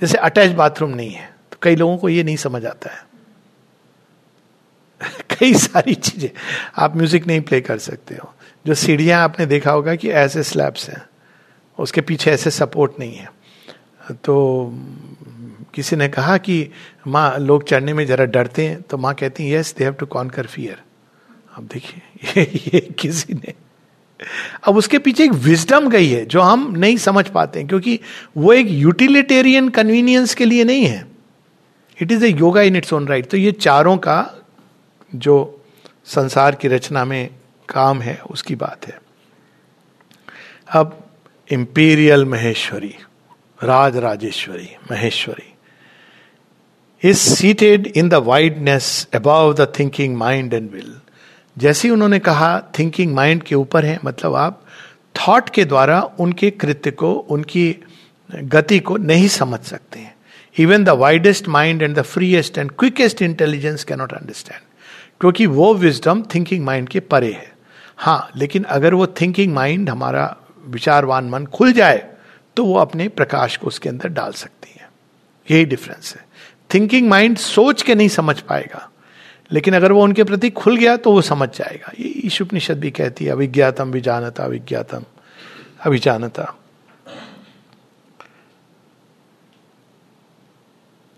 [0.00, 3.06] जैसे अटैच बाथरूम नहीं है तो कई लोगों को ये नहीं समझ आता है।
[5.30, 6.30] कई सारी चीज़ें।
[6.78, 8.34] आप म्यूज़िक नहीं प्ले कर सकते हो।
[8.66, 11.02] जो सीढ़ियाँ आपने देखा होगा कि ऐसे स्लैब्स हैं,
[11.78, 13.28] उसके पीछे ऐसे सपोर्ट नहीं है।
[14.24, 14.34] तो
[15.74, 16.70] किसी ने कहा कि
[17.06, 20.06] माँ, लोग चढ़ने में जरा डरते हैं तो माँ कहती है yes they have to
[20.06, 20.82] conquer fear
[21.58, 23.54] अब देखिए ये, ये किसी ने।
[24.68, 28.00] अब उसके पीछे एक विजडम गई है जो हम नहीं समझ पाते हैं क्योंकि
[28.36, 31.06] वो एक यूटिलिटेरियन कन्वीनियंस के लिए नहीं है।
[32.02, 34.18] It is a yoga in its own right तो ये चारों का
[35.14, 35.64] जो
[36.04, 37.30] संसार की रचना में
[37.68, 39.00] काम है उसकी बात है।
[40.72, 41.10] अब
[41.50, 42.94] imperial Maheshwari
[43.64, 45.54] Raj Rajeshwari Maheshwari
[47.02, 50.94] is seated in the wideness above the thinking mind and will
[51.58, 54.62] जैसे ही उन्होंने कहा थिंकिंग माइंड के ऊपर है मतलब आप
[55.16, 57.76] थॉट के द्वारा उनके कृत्य को, उनकी
[58.34, 60.14] गति को नहीं समझ सकते हैं।
[60.58, 64.60] Even the widest mind and the freest and quickest intelligence cannot understand
[65.20, 67.52] क्योंकि वो विजडम थिंकिंग माइंड के परे है।
[67.96, 72.06] हाँ लेकिन अगर वो थिंकिंग माइंड हमारा विचारवान मन खुल जाए
[72.56, 74.88] तो वो अपने प्रकाश को उसके अंदर डाल सकती है।
[75.50, 76.24] यही डिफरेंस है।
[76.74, 78.88] थिंकिंग माइंड सोच के नहीं समझ पाएगा।
[79.50, 83.24] लेकिन अगर वो उनके प्रति खुल गया तो वो समझ जाएगा। ये ईशुपनिषद भी कहती
[83.24, 85.04] है अभिज्ञातम विजानता अभिज्ञातम
[85.86, 86.54] अभिजानता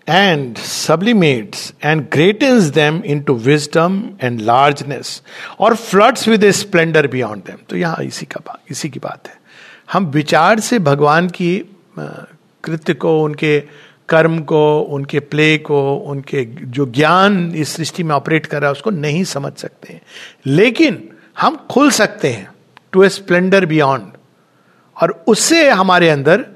[0.06, 5.22] and sublimates and greatens them into wisdom and largeness
[5.60, 9.38] और floods with a splendour beyond them तो यहाँ इसी का इसी की बात है।
[9.92, 11.56] हम विचार से भगवान की
[11.98, 13.62] कृत्य को, उनके
[14.10, 18.72] कर्म को, उनके प्ले को, उनके जो ज्ञान इस सृष्टि में ऑपरेट कर रहा है,
[18.72, 20.00] उसको नहीं समझ सकते हैं।
[20.46, 21.08] लेकिन
[21.40, 22.52] हम खुल सकते हैं
[22.92, 24.04] टू ए स्प्लेंडर बियॉन्ड
[25.02, 26.46] और उससे हमारे अंदर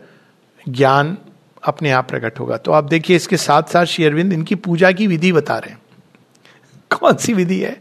[0.69, 1.19] ज्ञान
[1.65, 5.33] अपने आप प्रकट होगा। तो आप देखिए, इसके साथ साथ शेयरविंद इनकी पूजा की विधि
[5.33, 5.83] बता रहे हैं।
[7.01, 7.81] कौन सी विधि है?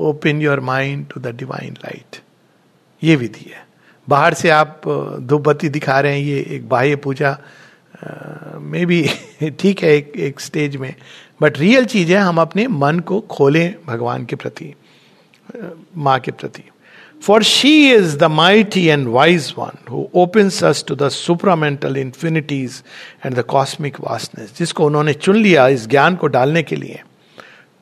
[0.00, 2.16] Open your mind to the divine light
[3.02, 3.66] ये विधि है।
[4.08, 4.80] बाहर से आप
[5.20, 7.38] धूप बत्ती दिखा रहे हैं, ये एक बाह्य पूजा।
[8.62, 9.02] मे बी
[9.60, 10.94] ठीक है एक एक स्टेज में।
[11.42, 14.72] बट रियल चीज़ है, हम अपने मन को खोलें भगवान के प्रति
[15.96, 16.62] माँ के प्रति।
[17.22, 22.82] For she is the mighty and wise one who opens us to the supramental infinities
[23.26, 27.02] and the cosmic vastness जिसको उन्होंने चुन लिया इस ज्ञान को डालने के लिए।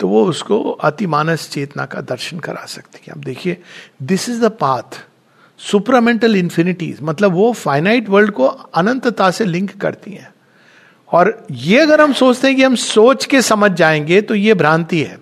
[0.00, 3.56] तो वो उसको अतिमानस चेतना का दर्शन करा सकती है। अब देखिए
[4.02, 5.00] this is the path
[5.60, 10.32] supramental infinities मतलब वो फाइनाइट वर्ल्ड को अनंतता से लिंक करती हैं।
[11.08, 15.02] और ये अगर हम सोचते हैं कि हम सोच के समझ जाएँगे तो ये भ्रांति
[15.02, 15.18] है।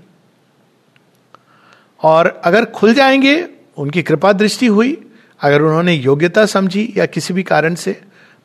[2.00, 4.96] और अगर खुल जाएँगे, उनकी कृपा दृष्टि हुई,
[5.40, 8.00] अगर उन्होंने योग्यता समझी या किसी भी कारण से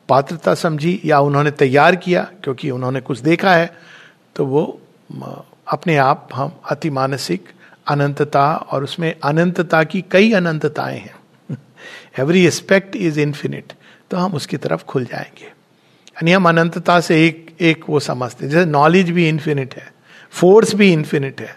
[0.08, 3.70] पात्रता समझी या उन्होंने तैयार किया, क्योंकि उन्होंने कुछ देखा है
[4.36, 4.80] तो वो
[5.68, 7.48] अपने आप हम अति मानसिक
[7.88, 11.17] अनंतता और उसमें अनंतता की कई अनंतताएँ हैं।
[12.18, 13.72] एवरी एस्पेक्ट इज़ इन्फिनिट
[14.10, 18.52] तो हम उसकी तरफ़ खुल जाएँगे। यानी हम अनंतता से एक एक वो समझते हैं।
[18.52, 19.92] जैसे नॉलेज भी इन्फिनिट है
[20.30, 21.56] फोर्स भी इन्फिनिट है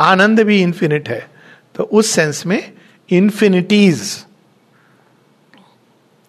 [0.00, 1.30] आनंद भी इन्फिनिट है
[1.74, 2.72] तो उस सेंस में
[3.10, 4.24] इन्फिनिटीज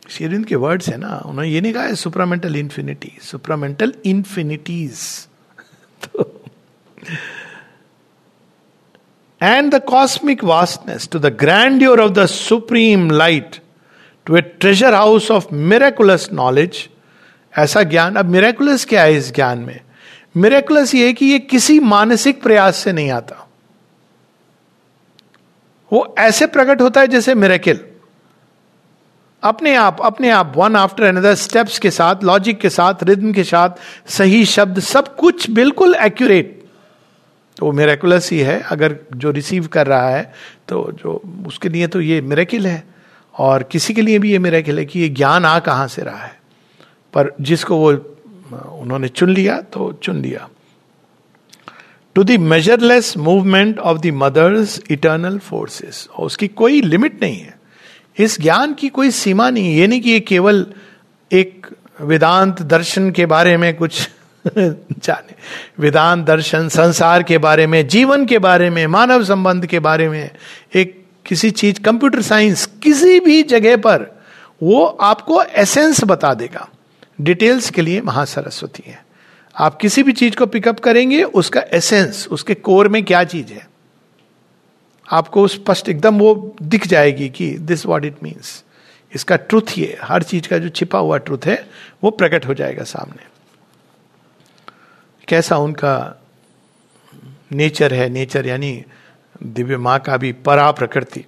[0.10, 5.28] शेरिंद के वर्ड्स है ना उन्होंने ये नहीं कहा सुपरामेंटल इन्फिनिटी सुपरामेंटल इन्फिनिटीज
[6.04, 6.36] तो
[9.42, 13.59] and the cosmic vastness, to the grandeur of the supreme light,
[14.30, 16.78] to a treasure house of miraculous knowledge.
[17.54, 19.80] ऐसा ज्ञान, अब मेरेकुलस क्या है इस ज्ञान में?
[20.38, 23.48] मिरेकुलस ये कि ये किसी मानसिक प्रयास से नहीं आता।
[25.92, 27.80] वो ऐसे प्रकट होता है जैसे मेरेकिल
[29.44, 33.44] अपने आप अपने आप वन आफ्टर अनदर स्टेप्स के साथ लॉजिक के साथ रिद्म के
[33.44, 33.70] साथ,
[34.08, 36.64] सही शब्द, सब कुछ बिल्कुल एक्यूरेट
[37.58, 40.34] तो वो मेरेकुलस ही है। अगर जो रिसीव कर रहा है
[40.68, 42.84] तो जो उसके लिए तो ये मेरेकिल है।
[43.38, 46.24] और किसी के लिए भी ये मेरेकिल है कि ये ज्ञान आ कहाँ से रहा
[46.24, 46.42] है।
[47.14, 47.92] पर जिसको वो,
[48.80, 50.50] उन्होंने चुन लिया तो चुन लिया।
[52.16, 57.60] To the measureless movement of the mother's eternal forces उसकी कोई लिमिट नहीं है।
[58.18, 60.74] इस ज्ञान की कोई सीमा नहीं है। ये नहीं कि ये केवल
[61.32, 61.68] एक
[62.02, 64.10] वेदांत दर्शन के बारे में कुछ
[65.04, 65.34] जाने।
[65.80, 70.30] वेदांत दर्शन, संसार के बारे में, जीवन के बारे में, मानव संबंध के बारे में
[70.76, 70.99] एक
[71.30, 74.24] किसी चीज़ कंप्यूटर साइंस किसी भी जगह पर,
[74.64, 76.70] वो आपको एसेंस बता देगा।
[77.22, 79.06] डिटेल्स के लिए महासरस्वती है।
[79.56, 83.70] आप किसी भी चीज़ को पिकअप करेंगे, उसका एसेंस उसके कोर में क्या चीज़ है।
[85.12, 88.64] आपको स्पष्ट एकदम वो दिख जाएगी कि दिस वॉट इट मीन्स
[89.16, 91.70] इसका ट्रुथ ये, हर चीज़ का जो छिपा हुआ ट्रुथ है,
[92.04, 93.24] वो प्रकट हो जाएगा सामने।
[95.28, 96.22] कैसा उनका
[97.52, 98.84] नेचर है नेचर यानी
[99.42, 101.26] दिव्य माँ का भी परा प्रकृति।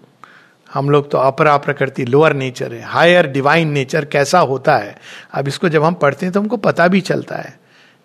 [0.69, 4.97] हम लोग तो अपरा प्रकृति लोअर नेचर है हायर डिवाइन नेचर कैसा होता है?
[5.34, 7.60] अब इसको जब हम पढ़ते हैं तो हमको पता भी चलता है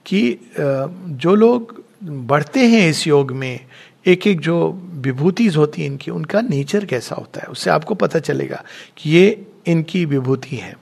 [0.06, 3.60] कि जो लोग बढ़ते हैं इस योग में
[4.06, 7.46] एक एक जो विभूतिज होती है इनकी, उनका नेचर कैसा होता है?
[7.46, 8.62] उससे आपको पता चलेगा
[8.96, 10.74] कि ये इनकी विभूति है।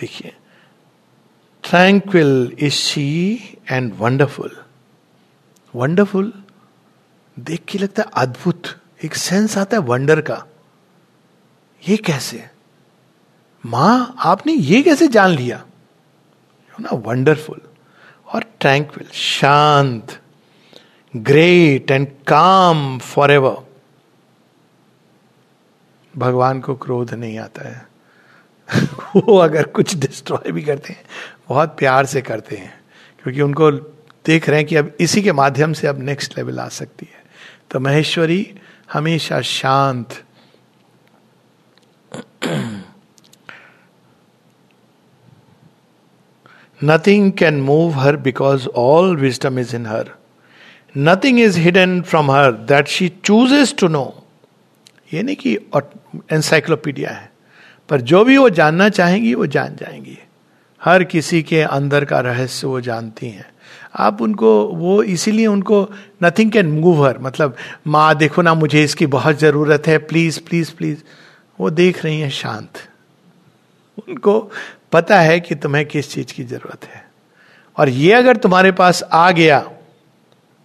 [0.00, 0.32] देखिए
[1.64, 3.38] tranquil is she
[3.70, 4.56] and wonderful
[5.74, 6.32] wonderful
[7.38, 8.62] देख के लगता है अद्भुत,
[9.04, 10.46] एक सेंस आता है वंडर का।
[11.88, 12.50] ये कैसे?
[13.66, 15.66] माँ, आपने ये कैसे जान लिया?
[16.80, 17.60] ना वंडरफुल
[18.32, 20.20] और ट्रैंक्विल शांत
[21.16, 23.66] great and calm for ever
[26.16, 27.88] भगवान को क्रोध नहीं आता है।
[29.16, 31.04] वो अगर कुछ डिस्ट्रॉय भी करते हैं,
[31.48, 32.84] बहुत प्यार से करते हैं,
[33.22, 33.70] क्योंकि उनको
[34.26, 37.25] देख रहे हैं कि अब इसी के माध्यम से अब नेक्स्ट लेवल आ सकती है।
[37.70, 38.46] तो महेश्वरी
[38.92, 40.22] हमेशा शांत।
[46.80, 50.10] Nothing can move her because all wisdom is in her
[50.94, 54.04] nothing is hidden from her that she chooses to know
[55.14, 55.54] ये नहीं कि
[56.32, 57.30] एनसाइक्लोपीडिया है,
[57.88, 60.18] पर जो भी वो जानना चाहेंगी, वो जान जाएँगी।
[60.82, 63.46] हर किसी के अंदर का रहस्य वो जानती हैं।
[63.96, 65.88] आप उनको, वो इसीलिए उनको
[66.22, 67.56] नथिंग कैन मूव हर मतलब
[67.86, 71.02] माँ, देखो ना, मुझे इसकी बहुत ज़रूरत है प्लीज़ प्लीज़ प्लीज़
[71.60, 72.70] वो देख रही हैं शांत।
[73.98, 74.38] उनको
[74.92, 77.04] पता है कि तुम्हें किस चीज़ की ज़रूरत है।
[77.76, 79.60] और ये अगर तुम्हारे पास आ गया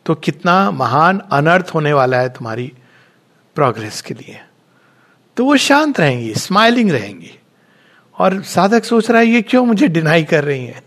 [0.06, 2.72] तो कितना महान अनर्थ होने वाला है तुम्हारी
[3.56, 4.40] प्रोग्रेस के लिए।
[5.38, 7.32] तो वो शांत रहेंगी स्माइलिंग रहेंगी।
[8.20, 10.82] और साधक सोच रहा है, ये क्यों मुझे डिनाई कर रही हैं?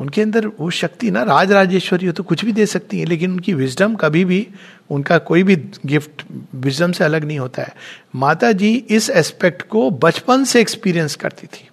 [0.00, 3.32] उनके अंदर वो शक्ति ना राज राजेश्वरी हो तो कुछ भी दे सकती है, लेकिन
[3.32, 4.46] उनकी विजडम कभी भी,
[4.90, 6.22] उनका कोई भी गिफ्ट
[6.56, 7.74] विजडम से अलग नहीं होता है।
[8.16, 11.68] माता जी इस एस्पेक्ट को बचपन से एक्सपीरियंस करती थी।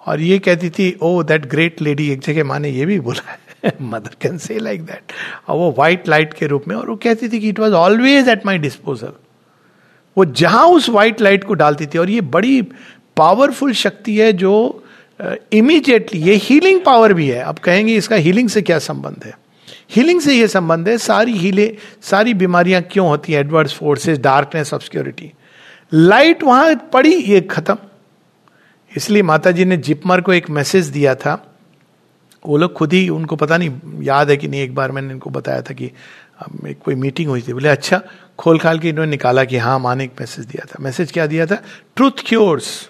[0.00, 3.30] और ये कहती थी ओ दैट ग्रेट लेडी एक जगह माने ये भी बोला
[3.64, 5.12] है mother can say like that
[5.48, 8.28] और वो व्हाइट लाइट के रूप में, और वो कहती थी कि it was always
[8.28, 9.12] at my disposal
[10.16, 12.62] वो जहाँ उस व्हाइट लाइट को डालती थी, और ये बड़ी
[13.16, 14.79] पावरफुल शक्ति है जो
[15.52, 19.32] इमीडिएटली ये हीलिंग पावर भी है। अब कहेंगे, इसका हीलिंग से क्या संबंध है?
[19.90, 23.40] हीलिंग से ये संबंध है, सारी हीले सारी बीमारियाँ क्यों होती हैं?
[23.40, 25.32] Adverse forces darkness obscurity
[25.92, 27.76] light वहाँ पड़ी, ये खत्म।
[28.92, 31.34] इसलिए माता जी ने जिपमर को एक मैसेज दिया था।
[32.46, 35.30] वो लोग खुद ही, उनको पता नहीं, याद है कि नहीं, एक बार मैंने इनको
[35.30, 35.90] बताया था कि
[36.84, 38.00] कोई मीटिंग हुई थी। बोले अच्छा।
[38.38, 41.26] खोल खाल के इन्होंने निकाला कि हाँ माँ ने एक मैसेज दिया था। मैसेज क्या
[41.26, 41.62] दिया था?
[41.96, 42.89] ट्रूथ क्योर्स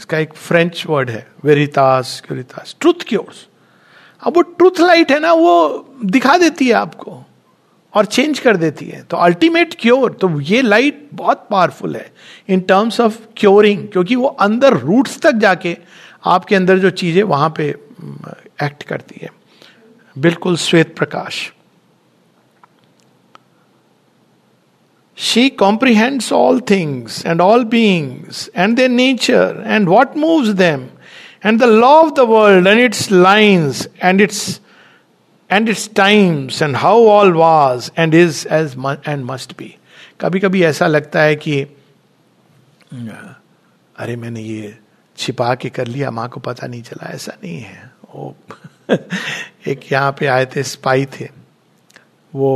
[0.00, 3.46] इसका एक फ्रेंच वर्ड है वेरितास क्योरितास ट्रूथ क्योर्स
[4.22, 7.24] अब वो ट्रूथ लाइट है ना, वो दिखा देती है आपको
[7.94, 12.12] और चेंज कर देती है। तो अल्टीमेट क्योर तो ये लाइट बहुत पावरफुल है
[12.48, 15.76] इन टर्म्स ऑफ़ क्योरिंग क्योंकि वो अंदर रूट्स तक जाके
[16.26, 19.30] आपके अंदर जो चीज़ें वहाँ पे एक्ट करती है।
[20.16, 21.50] बिल्कुल श्वेत प्रकाश।
[25.28, 30.84] She comprehends all things and all beings and their nature and what moves them
[31.42, 34.60] and the law of the world and its lines and its
[35.50, 39.68] and its times and how all was and is as and must be.
[40.20, 41.60] कभी कभी ऐसा लगता है कि
[44.00, 44.76] अरे मैंने ये
[45.18, 48.34] छिपा के कर लिया माँ को पता नहीं चला ऐसा नहीं है वो
[49.68, 51.28] एक यहाँ पे आए थे स्पाई थे
[52.34, 52.52] वो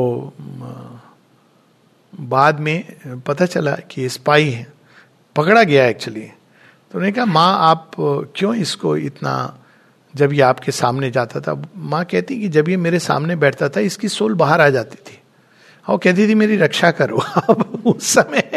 [2.20, 2.84] बाद में
[3.26, 4.72] पता चला कि स्पाई है।
[5.36, 7.90] पकड़ा गया एक्चुअली तो उन्होंने कहा, माँ, आप
[8.36, 9.58] क्यों इसको इतना,
[10.16, 11.62] जब ये आपके सामने जाता था?
[11.76, 15.18] माँ कहती कि, जब ये मेरे सामने बैठता था, इसकी सोल बाहर आ जाती थी।
[15.88, 17.16] और कहती थी, मेरी रक्षा करो।
[17.50, 18.50] अब उस समय,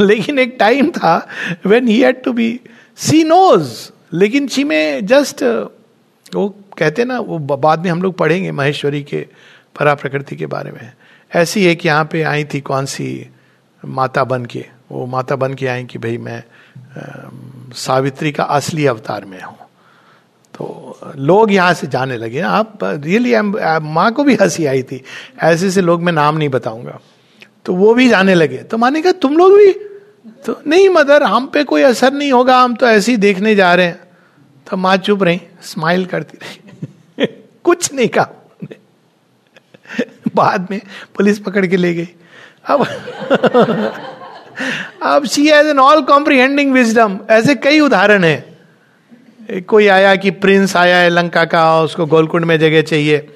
[0.00, 1.28] लेकिन एक टाइम था
[1.66, 2.60] when he had to be
[2.96, 5.42] see knows लेकिन शी में जस्ट
[6.34, 9.26] वो कहते ना, वो बाद में हम लोग पढ़ेंगे महेश्वरी के
[9.78, 10.92] परा प्रकृति के बारे में।
[11.34, 13.30] ऐसी एक यहाँ पे आई थी कौन सी
[13.84, 14.66] माता बन के?
[14.92, 16.42] वो माता बन के आई कि भाई मैं
[16.98, 17.28] आ,
[17.74, 19.56] सावित्री का असली अवतार में हूँ।
[20.54, 23.34] तो लोग यहाँ से जाने लगे आप रियली
[23.88, 25.02] माँ को भी हँसी आई थी।
[25.42, 27.00] ऐसे से लोग मैं नाम नहीं बताऊँगा।
[27.64, 29.72] तो वो भी जाने लगे। तो माने कहा तुम लोग भी?
[30.46, 33.74] तो नहीं मदर हम पे कोई असर नहीं होगा हम तो ऐसे ही देखने जा
[33.74, 34.00] रहे हैं।
[34.70, 37.26] तो माँ चुप रही स्माइल करती रही।
[37.64, 38.45] कुछ नहीं कहा।
[40.36, 40.80] बाद में
[41.16, 42.08] पुलिस पकड़ के ले गई।
[42.66, 42.82] अब
[45.02, 48.56] अब she as an all comprehending wisdom ऐसे कई उदाहरण है।
[49.68, 53.26] कोई आया कि प्रिंस आया है लंका का, उसको गोलकुंड में जगह चाहिए।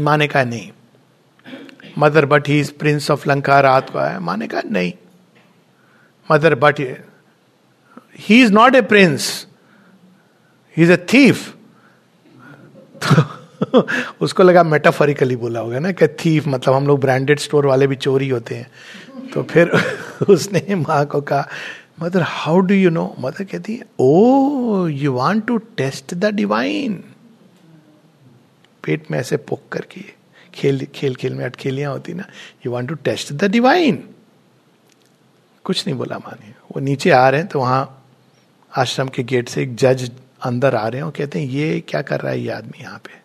[0.00, 0.70] माने का नहीं।
[1.98, 4.92] Mother but he prince of Lanka रात को आया। माने का नहीं।
[6.32, 6.96] Mother but
[8.18, 9.46] he is not a prince
[10.76, 11.54] he is a thief
[14.20, 17.96] उसको लगा मेटाफोरिकली बोला होगा ना, कि थीफ मतलब हम लोग ब्रांडेड स्टोर वाले भी
[17.96, 19.70] चोरी होते हैं। तो फिर
[20.28, 21.48] उसने माँ को कहा
[22.02, 26.94] mother how do you know mother कहती है ओ you want to test the divine
[28.84, 30.04] पेट में ऐसे पोक करके
[30.54, 32.24] खेल खेल खेल में अटखेलियाँ होती ना
[32.66, 34.04] you want to test the divine
[35.64, 38.04] कुछ नहीं बोला माने वो नीचे आ रहे हैं तो वहाँ
[38.76, 40.10] आश्रम के गेट से एक जज
[40.42, 42.98] अंदर आ रहे हैं और कहते हैं, ये क्या कर रहा है, ये आदमी यहाँ
[42.98, 43.19] पे?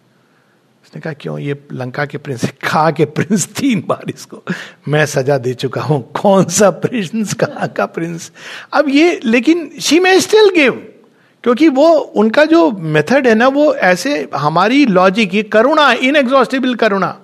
[0.95, 1.39] उसने कहा, क्यों?
[1.39, 4.43] ये लंका के प्रिंस, खा के प्रिंस तीन बार इसको।
[4.87, 8.31] मैं सजा दे चुका हूँ। कौन सा प्रिंस, कहा का प्रिंस?
[8.73, 10.93] अब ये, लेकिन शी मे स्टिल गिव
[11.43, 17.19] क्योंकि वो, उनका जो मेथड है ना, वो ऐसे, हमारी लॉजिक ये करुणा इनएग्जॉस्टेबल करुणा,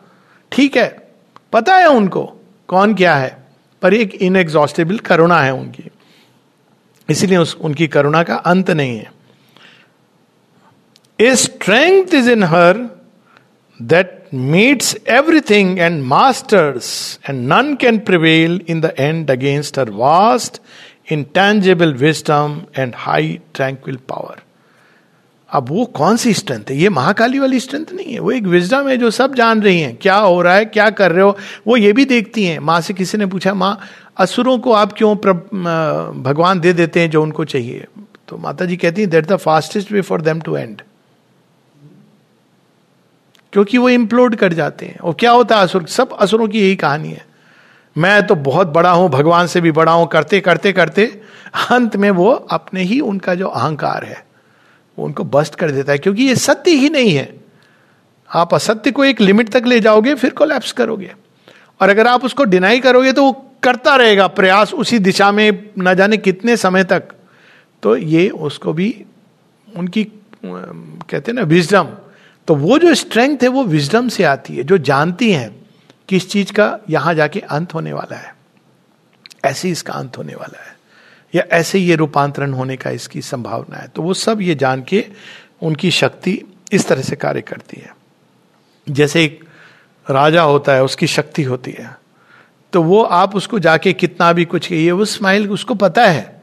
[0.51, 1.07] ठीक है?
[1.53, 2.34] पता है उनको
[2.67, 3.47] कौन क्या है,
[3.81, 5.91] पर एक इनएग्जॉस्टेबल करुणा है उनकी।
[7.10, 9.12] इसीलिए उस, उनकी करुणा का अंत नहीं है।
[11.19, 13.01] A strength is in her
[13.88, 20.60] that meets everything and masters, and none can prevail in the end against her vast,
[21.08, 24.38] intangible wisdom and high tranquil power.
[25.50, 26.76] अब वो कौन सी स्ट्रेंथ है?
[26.78, 29.96] ये महाकाली वाली स्ट्रेंथ नहीं है। वो एक विजडम है जो सब जान रही हैं।
[30.02, 30.65] क्या हो रहा है?
[30.65, 31.38] क्या कर रहे हो?
[31.67, 33.80] वो ये भी देखती हैं। माँ से किसी ने पूछा माँ
[34.17, 35.15] असुरों को आप क्यों
[36.24, 37.86] भगवान दे देते हैं जो उनको चाहिए?
[38.28, 40.82] तो माता जी कहती हैं that the fastest way for them to end
[43.54, 45.86] क्योंकि वो इम्प्लोड कर जाते हैं। और क्या होता है असुर?
[45.86, 47.26] सब असुरों की यही कहानी है।
[47.96, 51.06] मैं तो बहुत बड़ा हूँ, भगवान से भी बड़ा हूँ, करते करते करते,
[51.72, 54.24] अंत में वो अपने ही उनका जो अहंकार है,
[54.98, 57.34] वो उनको बस्ट कर देता है, क्योंकि ये सत्य ही नहीं है।
[58.30, 61.12] आप असत्य को एक लिमिट तक ले जाओगे, फिर कोलैप्स करोगे।
[61.82, 63.32] और अगर आप उसको डिनाई करोगे तो वो
[63.64, 67.04] करता रहेगा प्रयास उसी दिशा में न जाने कितने समय तक।
[67.84, 69.06] तो ये उसको भी
[69.68, 70.04] उनकी
[70.46, 71.88] कहते हैं ना विजडम
[72.52, 75.66] तो वो जो स्ट्रेंथ है, वो विजडम से आती है, जो जानती हैं
[76.10, 78.36] किस चीज़ का यहाँ जाके अंत होने वाला है।
[79.46, 80.78] ऐसे इसका अंत होने वाला है।
[81.36, 85.06] या ऐसे ये रूपांतरण होने का इसकी संभावना है। तो वो सब ये जान के
[85.62, 87.96] उनकी शक्ति इस तरह से कार्य करती है।
[88.90, 89.44] जैसे एक
[90.10, 91.98] राजा होता है, उसकी शक्ति होती है।
[92.74, 96.40] तो वो आप उसको जाके कितना भी कुछ कहिए, वो स्माइल उसको पता है।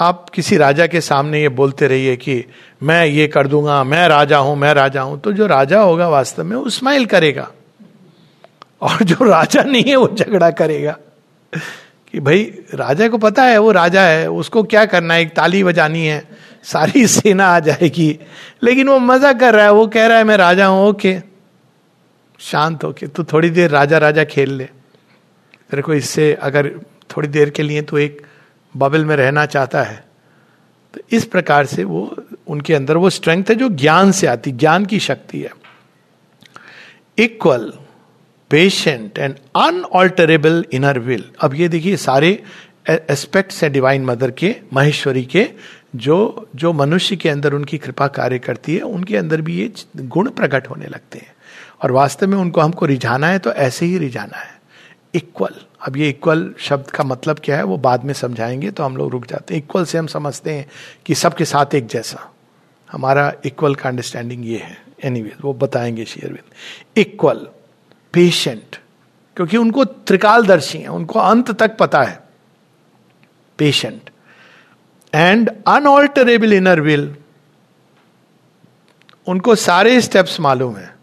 [0.00, 2.44] आप किसी राजा के सामने ये बोलते रहिए कि
[2.82, 6.44] मैं ये कर दूँगा, मैं राजा हूँ, मैं राजा हूँ तो जो राजा होगा वास्तव
[6.44, 7.50] में वो स्माइल करेगा।
[8.82, 10.98] और जो राजा नहीं है, वो झगड़ा करेगा।
[12.12, 15.22] कि भाई, राजा को पता है, वो राजा है, उसको क्या करना है?
[15.22, 16.28] एक ताली बजानी है,
[16.64, 18.18] सारी सेना आ जाएगी।
[18.62, 21.18] लेकिन वो मज़ा कर रहा है, वो कह रहा है, मैं राजा हूँ ओके
[22.38, 24.64] शांत होके तो थोड़ी देर राजा राजा खेल ले।
[25.70, 26.70] तेरे को इससे अगर
[27.16, 28.26] थोड़ी देर के लिए तो एक
[28.74, 30.04] बबल में रहना चाहता है
[30.94, 34.86] तो इस प्रकार से वो, उनके अंदर वो स्ट्रेंथ है जो ज्ञान से आती, ज्ञान
[34.86, 35.50] की शक्ति है।
[37.18, 37.72] Equal
[38.50, 42.42] patient and unalterable inner will अब ये देखिए, सारे
[42.90, 45.48] एस्पेक्ट्स हैं डिवाइन मदर के, महेश्वरी के,
[45.96, 50.30] जो जो मनुष्य के अंदर उनकी कृपा कार्य करती है, उनके अंदर भी ये गुण
[50.30, 51.34] प्रकट होने लगते हैं।
[51.82, 54.60] और वास्तव में उनको हमको रिझाना है तो ऐसे ही रिझाना है।
[55.14, 58.96] इक्वल अब ये इक्वल शब्द का मतलब क्या है, वो बाद में समझाएँगे तो हम
[58.96, 60.66] लोग रुक जाते हैं। इक्वल से हम समझते हैं
[61.06, 62.28] कि सबके साथ एक जैसा।
[62.92, 67.46] हमारा इक्वल का अंडरस्टैंडिंग ये है। एनी वो बताएँगे शेयरविंद। इक्वल
[68.12, 68.76] पेशेंट
[69.36, 72.20] क्योंकि उनको त्रिकालदर्शी है, उनको अंत तक पता है।
[73.58, 74.10] Patient
[75.12, 77.14] and unalterable inner will
[79.26, 80.94] उनको सारे स्टेप्स मालूम है।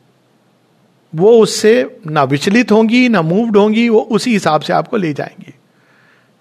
[1.13, 1.73] वो उससे
[2.07, 5.53] ना विचलित होंगी ना मूव्ड होंगी वो उसी हिसाब से आपको ले जाएँगी।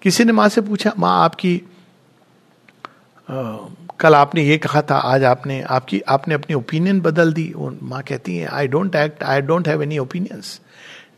[0.01, 1.55] किसी ने माँ से पूछा माँ आपकी
[3.29, 3.57] आ,
[3.99, 8.37] कल आपने ये कहा था आज आपने आपकी आपने अपनी ओपिनियन बदल दी। माँ कहती
[8.37, 10.59] है I don't act I don't have any opinions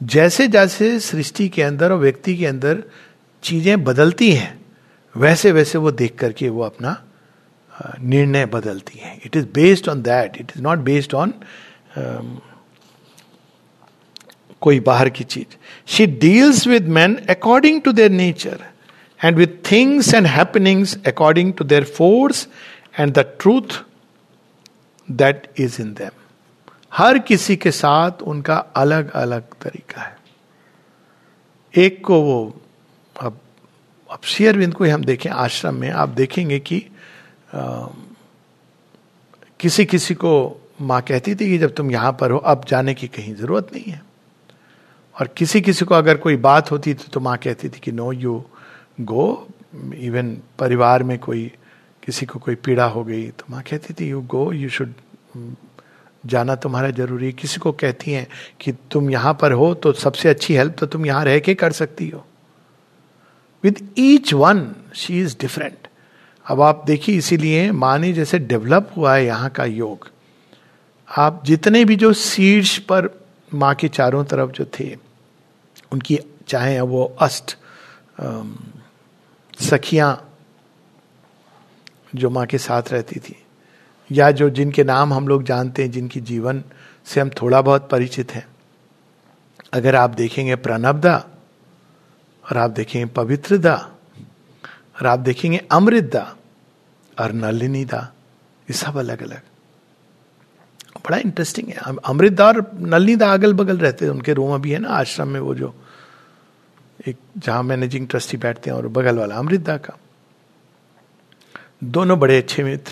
[0.03, 2.83] जैसे जैसे सृष्टि के अंदर और व्यक्ति के अंदर
[3.43, 4.59] चीज़ें बदलती हैं
[5.15, 6.95] वैसे वैसे वो देख करके वो अपना
[7.99, 11.33] निर्णय बदलती हैं। It is based on that it is not based on
[14.61, 15.55] कोई बाहर की चीज़।
[15.87, 18.65] She deals with man according to their nature
[19.19, 22.47] and with things and happenings according to their force
[22.99, 23.83] and the truth
[25.07, 26.19] that is in them
[26.93, 30.17] हर किसी के साथ उनका अलग अलग तरीका है।
[31.73, 32.37] एक को वो
[33.15, 33.39] अब
[34.09, 36.83] अब शेयरविंद को हम देखें आश्रम में आप देखेंगे कि
[37.53, 37.85] आ,
[39.59, 40.31] किसी किसी को
[40.81, 43.91] माँ कहती थी कि जब तुम यहाँ पर हो अब जाने की कहीं ज़रूरत नहीं
[43.91, 44.01] है।
[45.15, 48.11] और किसी किसी को अगर कोई बात होती तो, तो माँ कहती थी कि नो
[48.11, 48.43] यू
[49.01, 49.47] गो
[49.95, 51.51] इवन परिवार में कोई
[52.03, 54.93] किसी को कोई पीड़ा हो गई तो माँ कहती थी यू गो यू शुड
[56.23, 58.27] जाना तुम्हारा ज़रूरी है। किसी को कहती हैं
[58.61, 61.71] कि तुम यहाँ पर हो तो सबसे अच्छी हेल्प तो तुम यहाँ रह के कर
[61.71, 62.25] सकती हो।
[63.63, 65.87] With each one she is different
[66.45, 70.09] अब आप देखिए इसीलिए माँ ने जैसे डेवलप हुआ है यहाँ का योग।
[71.07, 73.09] आप जितने भी जो शीर्ष पर
[73.53, 74.95] माँ के चारों तरफ़ जो थे,
[75.91, 77.55] उनकी चाहे वो अष्ट
[79.59, 80.27] सखियाँ
[82.15, 83.35] जो माँ के साथ रहती थी,
[84.09, 86.63] या जो जिनके नाम हम लोग जानते हैं, जिनकी जीवन
[87.05, 88.45] से हम थोड़ा बहुत परिचित हैं।
[89.73, 91.15] अगर आप देखेंगे प्रणबदा
[92.43, 93.75] और आप देखेंगे पवित्रदा
[94.97, 96.23] और आप देखेंगे अमृतदा
[97.17, 97.99] और नलिनीदा
[98.67, 99.41] ये सब अलग अलग
[101.05, 104.89] बड़ा इंटरेस्टिंग है। अमृतदा और नलिनीदा अगल बगल रहते हैं, उनके रूम अभी है ना,
[104.89, 105.73] आश्रम में वो जो
[107.07, 109.97] एक, जहाँ मैनेजिंग ट्रस्टी बैठते हैं और बगल वाला, अमृतदा का।
[111.83, 112.91] दोनों बड़े अच्छे मित्र,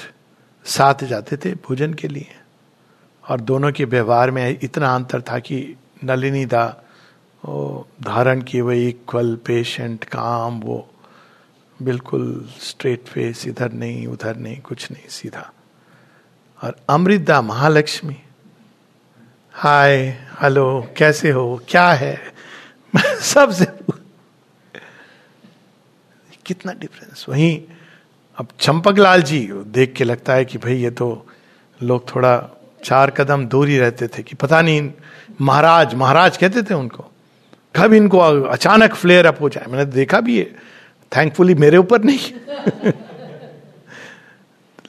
[0.65, 2.27] साथ जाते थे भोजन के लिए।
[3.29, 6.83] और दोनों के व्यवहार में इतना अंतर था कि नलिनी दा
[7.45, 10.89] वो धारण किए हुए इक्वल पेशेंट काम, वो
[11.81, 15.51] बिल्कुल स्ट्रेट फेस इधर नहीं, उधर नहीं, कुछ नहीं, सीधा।
[16.63, 18.21] और अमृता महालक्ष्मी।
[19.53, 19.95] हाय,
[20.41, 21.61] हेलो, कैसे हो?
[21.69, 22.33] क्या है?
[23.21, 23.65] सबसे
[26.45, 27.61] कितना डिफरेंस वहीं
[28.37, 31.27] अब चंपक लाल जी देख के लगता है कि भाई ये तो
[31.83, 34.91] लोग थोड़ा चार कदम दूर ही रहते थे कि पता नहीं,
[35.41, 37.05] महाराज महाराज कहते थे उनको,
[37.75, 39.65] कब इनको अचानक फ्लेयर अप हो जाए?
[39.71, 40.45] मैंने देखा भी है।
[41.17, 42.19] थैंकफुली मेरे ऊपर नहीं।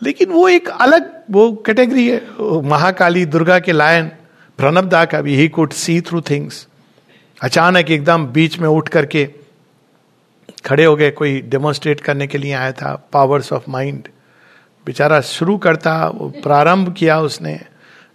[0.03, 2.21] लेकिन वो एक अलग, वो कैटेगरी है
[2.69, 4.11] महाकाली दुर्गा के लायन,
[4.59, 6.67] प्रणब दा का भी he could see through things
[7.41, 9.29] अचानक एकदम बीच में उठ करके
[10.65, 14.09] खड़े हो गए, कोई डेमोन्स्ट्रेट करने के लिए आया था पावर्स ऑफ़ माइंड
[14.87, 17.59] बेचारा शुरू करता, वो प्रारंभ किया उसने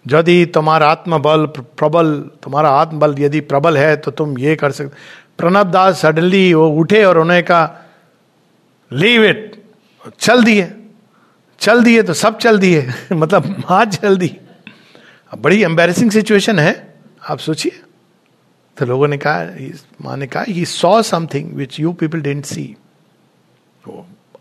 [0.06, 2.14] यदि तुम्हारा आत्मबल प्रबल,
[2.44, 4.96] तुम्हारा आत्मबल यदि प्रबल है तो तुम ये कर सकते
[5.38, 7.86] प्रणब दास सडनली वो उठे और उन्हें कहा
[8.92, 9.56] लीव इट
[10.20, 10.72] चल दिए.
[11.60, 14.38] चल दिए तो सब चल दिए। मतलब हाथ चल दी।
[15.32, 16.94] अब बड़ी एम्बेसिंग सिचुएशन है।
[17.30, 17.80] आप सोचिए।
[18.78, 19.68] तो लोगों ने कहा
[20.02, 22.76] माँ ने कहा he saw something which you people didn't see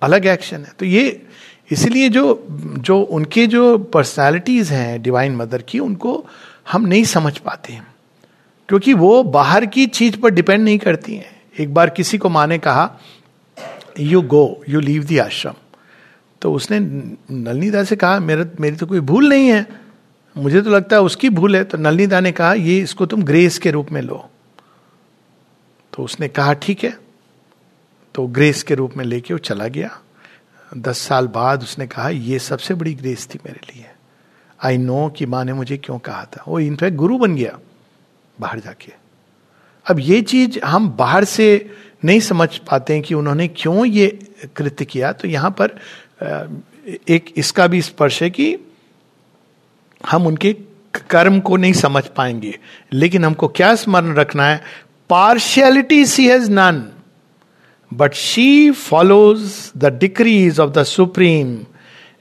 [0.03, 1.27] अलग एक्शन है। तो ये
[1.71, 2.47] इसलिए जो
[2.79, 6.27] जो उनके जो पर्सनालिटीज हैं डिवाइन मदर की, उनको
[6.73, 7.87] हम नहीं समझ पाते हैं।
[8.69, 12.47] क्योंकि वो बाहर की चीज़ पर डिपेंड नहीं करती हैं। एक बार किसी को माँ
[12.47, 12.99] ने कहा
[14.01, 15.55] you go you leave the ashram
[16.45, 16.81] तो उसने
[17.31, 19.67] नलनीदा से कहा, मेरे, मेरी तो कोई भूल नहीं है।
[20.37, 23.59] मुझे तो लगता है उसकी भूल है। तो नलनीदा ने कहा, ये इसको तुम ग्रेस
[23.59, 24.31] के रूप में लो।
[25.97, 26.99] तो उसने कहा, ठीक है।
[28.15, 30.01] तो ग्रेस के रूप में लेके वो चला गया।
[30.77, 33.87] दस साल बाद उसने कहा, ये सबसे बड़ी ग्रेस थी मेरे लिए।
[34.65, 37.59] आई नो कि माँ ने मुझे क्यों कहा था। वो इनफैक्ट गुरु बन गया
[38.41, 38.93] बाहर जाके।
[39.91, 41.71] अब ये चीज़ हम बाहर से
[42.05, 45.81] नहीं समझ पाते हैं कि उन्होंने क्यों ये कृत्य किया। तो यहाँ पर
[47.09, 48.57] एक इसका भी स्पर्श है कि
[50.01, 50.53] हम उनके
[51.11, 52.59] कर्म को नहीं समझ पाएँगे,
[52.93, 54.61] लेकिन हमको क्या स्मरण रखना है?
[55.11, 56.85] Partiality she has none
[57.93, 61.57] but she follows the decrees of the supreme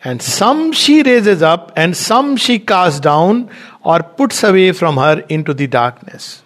[0.05, 3.47] and some she raises up and some she cast down
[3.85, 6.41] और puts away from her into the darkness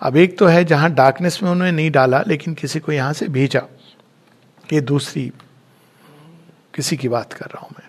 [0.00, 3.28] अब एक तो है जहाँ डार्कनेस में उन्होंने नहीं डाला, लेकिन किसी को यहाँ से
[3.28, 3.62] भेजा
[4.72, 5.30] ये दूसरी
[6.78, 7.88] किसी की बात कर रहा हूँ मैं।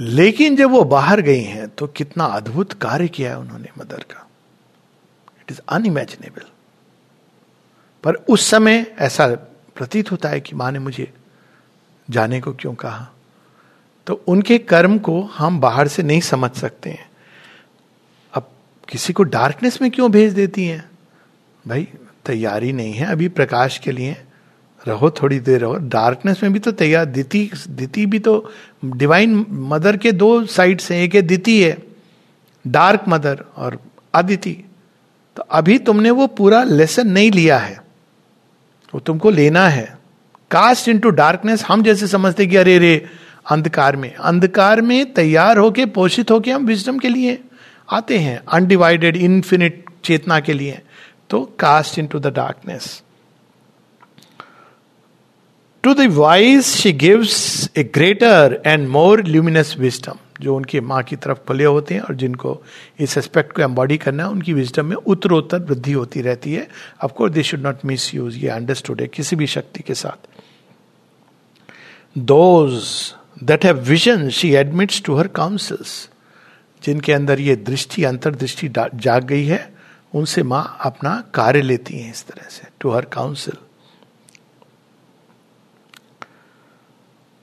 [0.00, 4.28] लेकिन जब वो बाहर गई हैं तो कितना अद्भुत कार्य किया है उन्होंने मदर का।
[5.40, 6.46] इट इज़ अनइमेजिनेबल
[8.04, 9.28] पर उस समय ऐसा
[9.76, 11.12] प्रतीत होता है कि माँ ने मुझे
[12.10, 13.08] जाने को क्यों कहा?
[14.06, 17.10] तो उनके कर्म को हम बाहर से नहीं समझ सकते हैं।
[18.34, 18.50] अब
[18.88, 20.90] किसी को डार्कनेस में क्यों भेज देती हैं?
[21.68, 21.88] भाई,
[22.24, 24.22] तैयारी नहीं है अभी प्रकाश के लिए।
[24.88, 28.52] रहो थोड़ी देर रहो। डार्कनेस में भी तो तैयार, दिति दिति भी तो
[28.84, 31.76] डिवाइन मदर के दो साइड्स हैं, एक है दिति है
[32.66, 33.78] डार्क मदर और
[34.14, 34.56] अदिति।
[35.36, 37.80] तो अभी तुमने वो पूरा लेसन नहीं लिया है।
[38.94, 39.98] वो तुमको लेना है।
[40.50, 43.06] कास्ट इन टू डार्कनेस हम जैसे समझते कि अरे रे,
[43.50, 47.38] अंधकार में। अंधकार में तैयार होके, पोषित होके हम विजडम के लिए
[47.90, 50.80] आते हैं। अनडिवाइडेड इन्फिनिट चेतना के लिए।
[51.30, 53.02] तो cast into the darkness
[55.84, 61.38] to the wise she gives a greater and more luminous wisdom जो उनकी माँ की तरफ़
[61.48, 62.62] खुले होते हैं और जिनको
[63.00, 66.66] इस एस्पेक्ट को एम्बॉडी करना है, उनकी विजडम में उत्तरोत्तर वृद्धि होती रहती है।
[67.00, 70.28] Of course they should not misuse ये अंडरस्टूड है, किसी भी शक्ति के साथ।
[72.18, 72.82] Those
[73.44, 76.08] that have vision she admits to her councils
[76.82, 79.72] जिनके अंदर ये दृष्टि, अंतर्दृष्टि जाग गई है,
[80.14, 83.56] उनसे माँ अपना कार्य लेती हैं इस तरह से to her council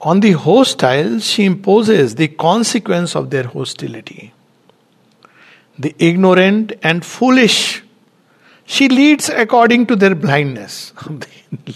[0.01, 4.33] On the hostile, she imposes the consequence of their hostility.
[5.79, 7.83] The ignorant and foolish,
[8.65, 10.93] she leads according to their blindness.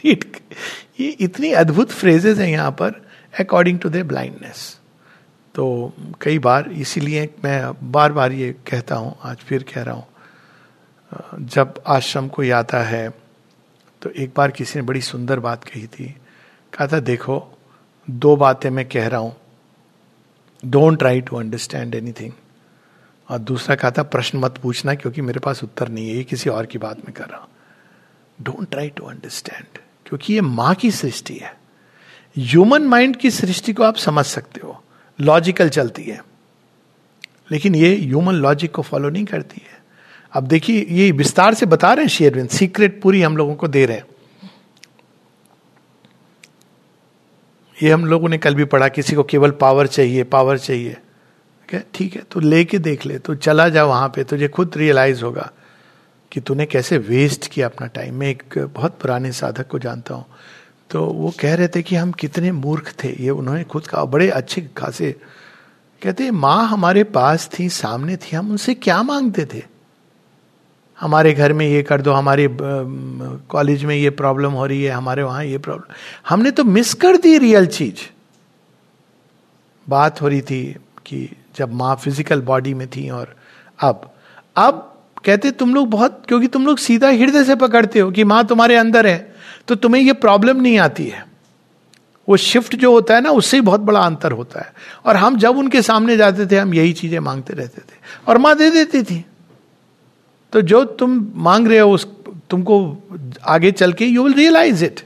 [0.04, 0.42] Lead,
[1.00, 3.02] ये इतनी अद्भुत फ्रेजेस हैं यहाँ पर
[3.40, 4.60] अकॉर्डिंग टू देर ब्लाइंडनेस
[5.56, 11.46] तो कई बार इसीलिए मैं बार बार ये कहता हूँ आज फिर कह रहा हूँ
[11.46, 13.10] जब आश्रम को आता है
[14.02, 16.08] तो एक बार किसी ने बड़ी सुंदर बात कही थी
[16.74, 17.38] कहा था देखो
[18.10, 19.36] दो बातें मैं कह रहा हूँ।
[20.66, 22.32] Don't try to understand anything
[23.30, 26.50] और दूसरा कहा था, प्रश्न मत पूछना क्योंकि मेरे पास उत्तर नहीं है। ये किसी
[26.50, 27.48] और की बात में कर रहा हूँ।
[28.42, 31.58] डोंट ट्राई टू अंडरस्टैंड क्योंकि ये माँ की सृष्टि है।
[32.38, 34.84] ह्यूमन माइंड की सृष्टि को आप समझ सकते हो।
[35.22, 36.24] लॉजिकल चलती है।
[37.52, 39.84] लेकिन ये ह्यूमन लॉजिक को फॉलो नहीं करती है।
[40.34, 43.86] अब देखिए, ये विस्तार से बता रहे हैं शेयरविंद सीक्रेट पूरी हम लोगों को दे
[43.86, 44.06] रहे हैं।
[47.84, 50.98] ये हम लोगों ने कल भी पढ़ा, किसी को केवल पावर चाहिए पावर चाहिए।
[51.94, 55.50] ठीक है तो लेके देख ले तो चला जा वहाँ पे, तुझे खुद रियलाइज़ होगा
[56.32, 60.26] कि तूने कैसे वेस्ट किया अपना टाइम मैं एक बहुत पुराने साधक को जानता हूँ।
[60.90, 64.30] तो वो कह रहे थे कि हम कितने मूर्ख थे, ये उन्होंने खुद कहा बड़े
[64.32, 65.12] अच्छे खासे,
[66.02, 69.62] कहते, माँ हमारे पास थी, सामने थी, हम उनसे क्या मांगते थे?
[71.00, 72.48] हमारे घर में ये कर दो, हमारे
[73.50, 75.94] कॉलेज में ये प्रॉब्लम हो रही है, हमारे वहाँ ये प्रॉब्लम।
[76.30, 78.10] हमने तो मिस कर दी रियल चीज़।
[79.88, 80.64] बात हो रही थी
[81.06, 83.36] कि जब माँ फ़िज़िकल बॉडी में थी और
[83.80, 84.10] अब
[84.56, 84.90] अब
[85.26, 88.76] कहते तुम लोग बहुत, क्योंकि तुम लोग सीधा हृदय से पकड़ते हो कि माँ तुम्हारे
[88.76, 89.34] अंदर है
[89.68, 91.26] तो तुम्हें ये प्रॉब्लम नहीं आती है।
[92.28, 94.74] वो शिफ्ट जो होता है ना, उससे ही बहुत बड़ा अंतर होता है।
[95.06, 97.96] और हम जब उनके सामने जाते थे, हम यही चीज़ें मांगते रहते थे।
[98.28, 99.24] और माँ दे देती थी।
[100.53, 102.07] तो जो तुम मांग रहे हो उस
[102.51, 102.77] तुमको
[103.55, 105.01] आगे चल के you will realize it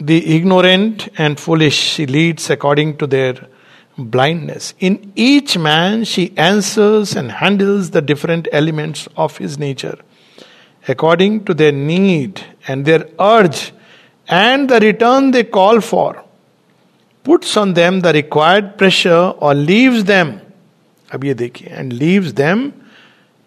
[0.00, 3.46] the ignorant and foolish she leads according to their
[3.98, 4.74] blindness.
[4.78, 9.98] In each man, she answers and handles the different elements of his nature
[10.86, 13.72] according to their need and their urge
[14.28, 16.21] and the return they call for.
[17.25, 20.33] Puts on them the required pressure और leaves them
[21.13, 22.71] अब ये देखिए and leaves them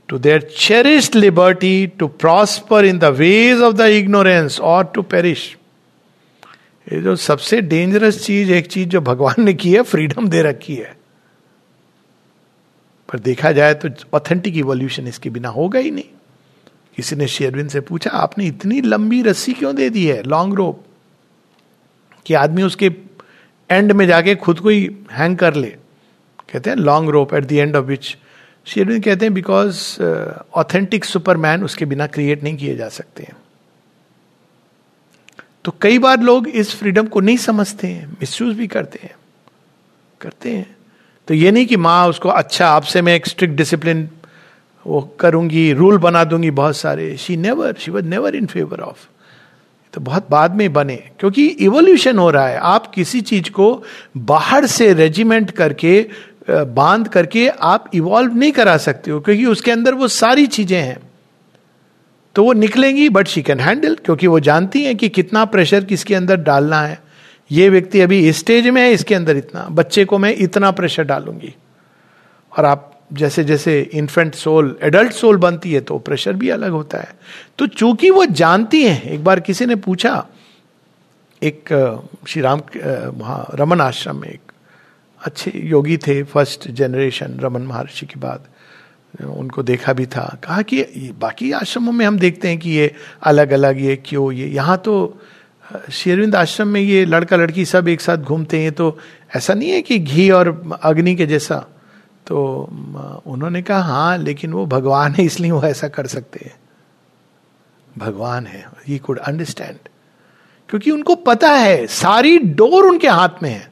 [0.09, 5.57] to their cherished liberty to prosper in the ways of the ignorance और to perish
[6.93, 10.75] ये जो सबसे dangerous चीज़, एक चीज़ जो भगवान ने की है फ्रीडम दे रखी
[10.75, 10.97] है।
[13.09, 16.05] पर देखा जाए तो ऑथेंटिक इवोल्यूशन इसके बिना होगा ही नहीं।
[16.97, 20.23] किसी ने शेरविन से पूछा, आपने इतनी लंबी रस्सी क्यों दे दी है?
[20.23, 20.85] लॉन्ग रोप
[22.27, 22.89] कि आदमी उसके
[23.71, 25.69] एंड में जाके खुद को ही हैंग कर ले।
[26.53, 28.17] कहते हैं long rope at the end of which
[28.67, 29.81] Sherwin कहते हैं बिकॉज़
[30.55, 33.37] ऑथेंटिक सुपरमैन उसके बिना क्रिएट नहीं किए जा सकते हैं।
[35.65, 39.15] तो कई बार लोग इस फ्रीडम को नहीं समझते हैं मिसयूज भी करते हैं
[40.21, 40.77] करते हैं।
[41.29, 44.09] तो ये नहीं कि माँ उसको अच्छा आपसे मैं एक स्ट्रिक्ट डिसिप्लिन
[44.87, 49.09] वो करूँगी रूल बना दूँगी बहुत सारे। She never she was never in favour of
[49.97, 53.83] तो बहुत बाद में बने, क्योंकि इवोल्यूशन हो रहा है। आप किसी चीज़ को
[54.17, 56.07] बाहर से रेजिमेंट करके
[56.51, 60.99] बाँध करके आप इवॉल्व नहीं करा सकते हो, क्योंकि उसके अंदर वो सारी चीज़ें हैं।
[62.37, 66.15] तो वो निकलेंगी बट शी कैन हैंडल क्योंकि वो जानती हैं कि कितना प्रेशर किसके
[66.15, 66.99] अंदर डालना है।
[67.51, 71.05] ये व्यक्ति अभी इस स्टेज में है, इसके अंदर इतना। बच्चे को मैं इतना प्रेशर
[71.05, 71.55] डालूँगी।
[72.53, 76.99] और आप जैसे जैसे इन्फेंट सोल एडल्ट सोल बनती है तो प्रेशर भी अलग होता
[76.99, 77.15] है।
[77.59, 80.27] तो चूँकि वो जानती हैं, एक बार किसी ने पूछा,
[81.43, 81.69] एक
[82.29, 82.63] श्री राम
[83.15, 84.53] वहाँ रमन आश्रम में एक
[85.21, 88.45] अच्छे योगी थे फ़र्स्ट जनरेशन रमन महर्षि के बाद,
[89.23, 90.83] उनको देखा भी था। कहा कि
[91.21, 92.93] बाकी आश्रमों में हम देखते हैं कि ये
[93.23, 95.21] अलग अलग, ये क्यों, ये यहाँ तो
[95.93, 98.97] शेरविंद आश्रम में ये लड़का लड़की सब एक साथ घूमते हैं तो
[99.37, 101.65] ऐसा नहीं है कि घी और अग्नि के जैसा
[102.27, 106.55] तो उन्होंने कहा हाँ लेकिन वो भगवान है, इसलिए वो ऐसा कर सकते हैं.
[107.99, 109.79] भगवान है ही कुड अंडरस्टैंड
[110.69, 113.71] क्योंकि उनको पता है, सारी डोर उनके हाथ में है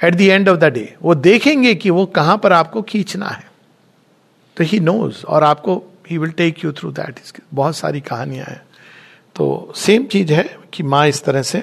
[0.00, 3.50] at the end of the day वो देखेंगे कि वो कहाँ पर आपको खींचना है।
[4.56, 7.20] तो ही नोज़ और आपको he will take you through that
[7.54, 8.60] बहुत सारी कहानियाँ हैं।
[9.36, 11.62] तो सेम चीज़ है कि माँ इस तरह से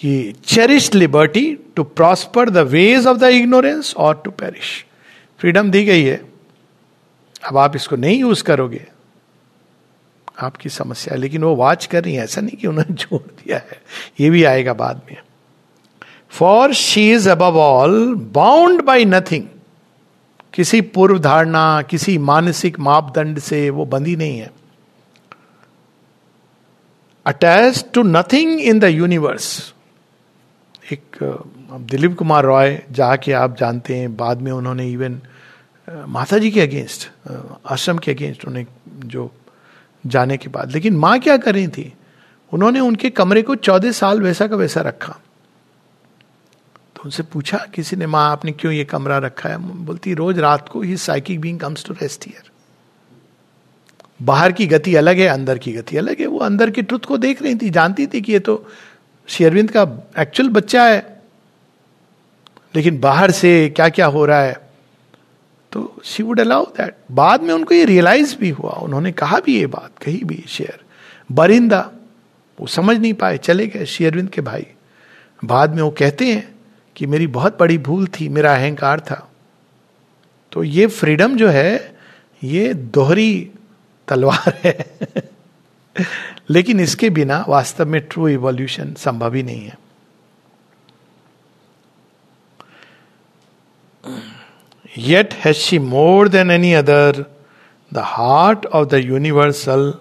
[0.00, 4.86] कि cherish liberty to prosper the ways of the ignorance और टू पेरिश
[5.38, 6.24] फ्रीडम दी गई है।
[7.48, 8.86] अब आप इसको नहीं यूज़ करोगे।
[10.42, 13.56] आपकी समस्या। है लेकिन वो वॉच कर रही है। ऐसा नहीं कि उन्होंने छोड़ दिया
[13.56, 13.82] है।
[14.20, 15.16] ये भी आएगा बाद में।
[16.30, 19.44] For she is above all bound by nothing
[20.52, 24.50] किसी पूर्व धारणा किसी मानसिक मापदंड से वो बंधी नहीं है।
[27.26, 29.74] Attach to nothing in the universe
[30.92, 31.16] एक
[31.90, 35.20] दिलीप कुमार रॉय जाके आप जानते हैं, बाद में उन्होंने इवन
[36.08, 37.08] माता जी के अगेंस्ट
[37.66, 38.66] आश्रम के अगेंस्ट उन्हें
[39.06, 39.30] जो
[40.04, 41.92] जाने के बाद। लेकिन माँ क्या कर रही थी?
[42.52, 45.18] उन्होंने उनके कमरे को चौदह साल वैसा का वैसा रखा।
[46.96, 49.58] तो उनसे पूछा, किसी ने, माँ, आपने क्यों ये कमरा रखा है?
[49.84, 52.50] बोलती, रोज रात को he psychic being comes to rest here
[54.20, 57.16] बाहर की गति अलग है, अंदर की गति अलग है। वो अंदर की ट्रुथ को
[57.16, 58.66] देख रही थी, जानती थी कि ये तो
[59.30, 61.22] शेरविंद का एक्चुअल बच्चा है,
[62.76, 64.70] लेकिन बाहर से क्या क्या हो रहा है?
[65.72, 69.58] तो शी वुड अलाउ दैट बाद में उनको ये रियलाइज़ भी हुआ, उन्होंने कहा भी
[69.58, 70.80] ये बात, कही भी शेयर
[71.32, 71.90] बरिंदा,
[72.60, 74.66] वो समझ नहीं पाए, चले गए शेयरविंद के भाई।
[75.44, 76.54] बाद में वो कहते हैं
[76.96, 79.30] कि मेरी बहुत बड़ी भूल थी, मेरा अहंकार था।
[80.52, 81.98] तो ये फ्रीडम जो है,
[82.44, 83.50] ये दोहरी
[84.08, 84.98] तलवार है।
[86.50, 89.78] लेकिन इसके बिना वास्तव में ट्रू इवोल्यूशन संभव ही नहीं है।
[94.98, 97.24] Yet has she more than any other
[97.92, 99.92] the heart of the universal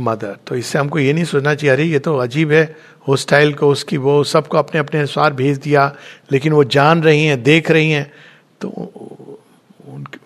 [0.00, 2.64] mother तो इससे हमको ये नहीं सोचना चाहिए, अरे ये तो अजीब है
[3.08, 5.94] होस्टाइल को, उसकी वो, सबको अपने अपने अनुसार भेज दिया,
[6.32, 8.12] लेकिन वो जान रही हैं, देख रही हैं
[8.60, 8.68] तो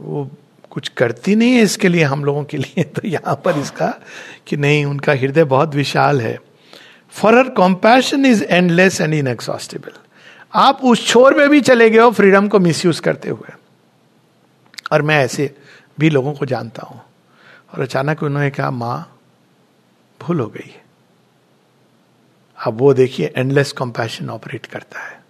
[0.01, 0.31] वो
[0.73, 4.01] कुछ करती नहीं है इसके लिए हम लोगों के लिए। तो यहाँ पर इसका
[4.47, 6.39] कि नहीं, उनका हृदय बहुत विशाल है।
[7.11, 9.37] For her compassion is endless and इन
[10.55, 13.53] आप उस छोर में भी चले गए हो फ्रीडम को मिसयूज करते हुए।
[14.93, 15.57] और मैं ऐसे
[15.99, 17.01] भी लोगों को जानता हूँ।
[17.75, 19.19] और अचानक उन्होंने कहा, माँ,
[20.21, 20.75] भूल हो गई
[22.67, 25.23] अब वो देखिए एंडलेस कॉम्पैशन ऑपरेट करता है।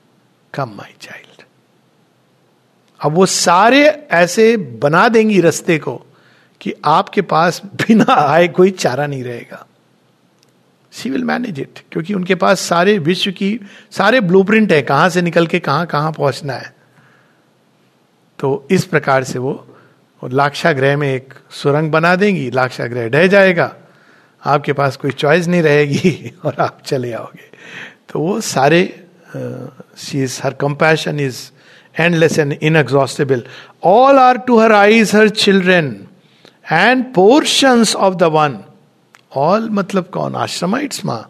[0.55, 1.32] कम माई चाइल्ड
[3.03, 6.07] अब वो सारे ऐसे बना देंगी रस्ते को
[6.61, 9.66] कि आपके पास बिना आए कोई चारा नहीं रहेगा।
[10.92, 15.22] सी विल मैनेज इट क्योंकि उनके पास सारे विश्व की, सारे ब्लूप्रिंट है, कहाँ से
[15.22, 16.74] निकल के कहाँ कहाँ पहुँचना है।
[18.38, 19.68] तो इस प्रकार से वो
[20.24, 23.76] लाक्षाग्रह में एक सुरंग बना देंगी, लाक्षाग्रह ढह जाएगा।
[24.44, 27.50] आपके पास कोई चॉइस नहीं रहेगी और आप चले आओगे।
[28.12, 29.07] तो वो सारे
[29.96, 31.51] she is her compassion is
[31.95, 33.43] endless and inexhaustible.
[33.82, 36.09] All are to her eyes her children
[36.70, 38.59] and portions of the one.
[39.32, 41.22] All मतलब कौन आश्रमाइट्स माँ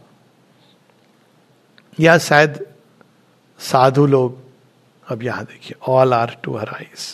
[1.99, 2.59] या शायद
[3.61, 4.39] साधु लोग
[5.07, 7.07] अब यहाँ देखिए all are to her eyes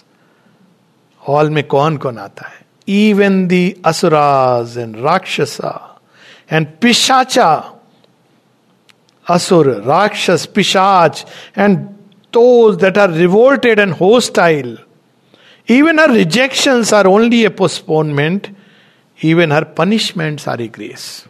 [1.22, 5.74] all में कौन कौन आता है even the asuras and rakshasas
[6.52, 7.50] and pishachas
[9.26, 11.24] असुर राक्षस पिशाच
[11.58, 11.78] and
[12.32, 14.76] those that are revolted and hostile.
[15.68, 18.48] Even her rejections are only a postponement.
[19.20, 21.26] Even her punishments are a grace.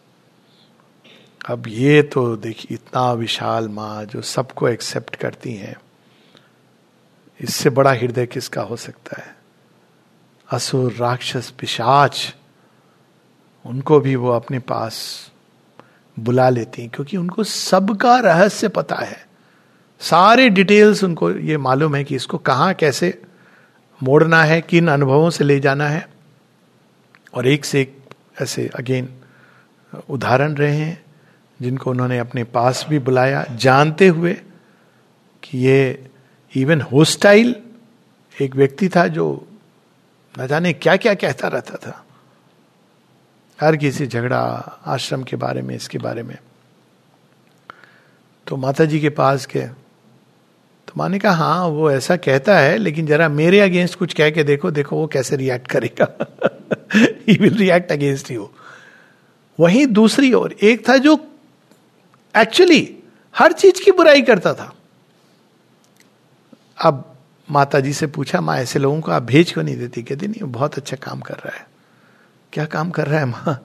[1.49, 5.77] अब ये तो देखिए इतना विशाल माँ जो सबको एक्सेप्ट करती हैं
[7.41, 9.35] इससे बड़ा हृदय किसका हो सकता है
[10.49, 12.35] असुर राक्षस पिशाच
[13.65, 14.99] उनको भी वो अपने पास
[16.17, 19.28] बुला लेती हैं क्योंकि उनको सबका रहस्य पता है
[20.01, 23.23] सारे डिटेल्स उनको ये मालूम है कि इसको कहाँ कैसे
[24.03, 26.09] मोड़ना है, किन अनुभवों से ले जाना है।
[27.35, 27.99] और एक से एक
[28.43, 29.09] ऐसे, अगेन,
[30.11, 31.05] उदाहरण रहे हैं,
[31.63, 34.33] जिनको उन्होंने अपने पास भी बुलाया। जानते हुए
[35.43, 36.11] कि ये
[36.57, 37.57] इवन होस्टाइल
[38.41, 39.49] एक व्यक्ति था जो
[40.41, 42.07] न जाने क्या क्या कहता रहता था।
[43.61, 44.41] हर किसी झगड़ा,
[44.87, 46.39] आश्रम के बारे में, इसके बारे में।
[48.47, 49.88] तो माता जी के पास तो
[50.99, 54.45] माँ ने कहा हाँ वो ऐसा कहता है, लेकिन जरा मेरे अगेंस्ट कुछ कह के
[54.45, 56.07] देखो देखो वो कैसे रिएक्ट करेगा.
[57.29, 58.49] He will react against you
[59.59, 61.15] वही दूसरी ओर, एक था जो
[62.35, 62.99] एक्चुअली
[63.35, 64.73] हर चीज़ की बुराई करता था।
[66.79, 67.05] अब
[67.49, 70.03] माता जी से पूछा, माँ, ऐसे लोगों को आप भेज क्यों नहीं देती?
[70.03, 71.67] कहती, नहीं बहुत अच्छा काम कर रहा है।
[72.53, 73.59] क्या काम कर रहा है, माँ?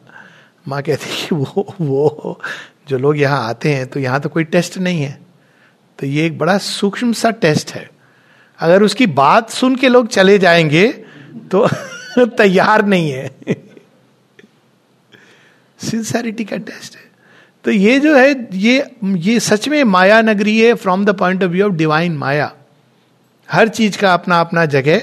[0.68, 2.40] माँ कहती कि, वो वो
[2.88, 5.20] जो लोग यहाँ आते हैं तो यहाँ तो कोई टेस्ट नहीं है।
[6.00, 7.90] तो ये एक बड़ा सूक्ष्म सा टेस्ट है।
[8.60, 10.92] अगर उसकी बात सुन के लोग चले जाएँगे
[11.52, 11.68] तो
[12.26, 13.32] तैयार नहीं है।
[15.80, 17.04] सिंसेरिटी का टेस्ट है।
[17.64, 21.52] तो ये जो है, ये ये सच में माया नगरी है from the point of
[21.52, 22.54] view of divine maya.
[23.52, 25.02] हर चीज़ का अपना अपना जगह।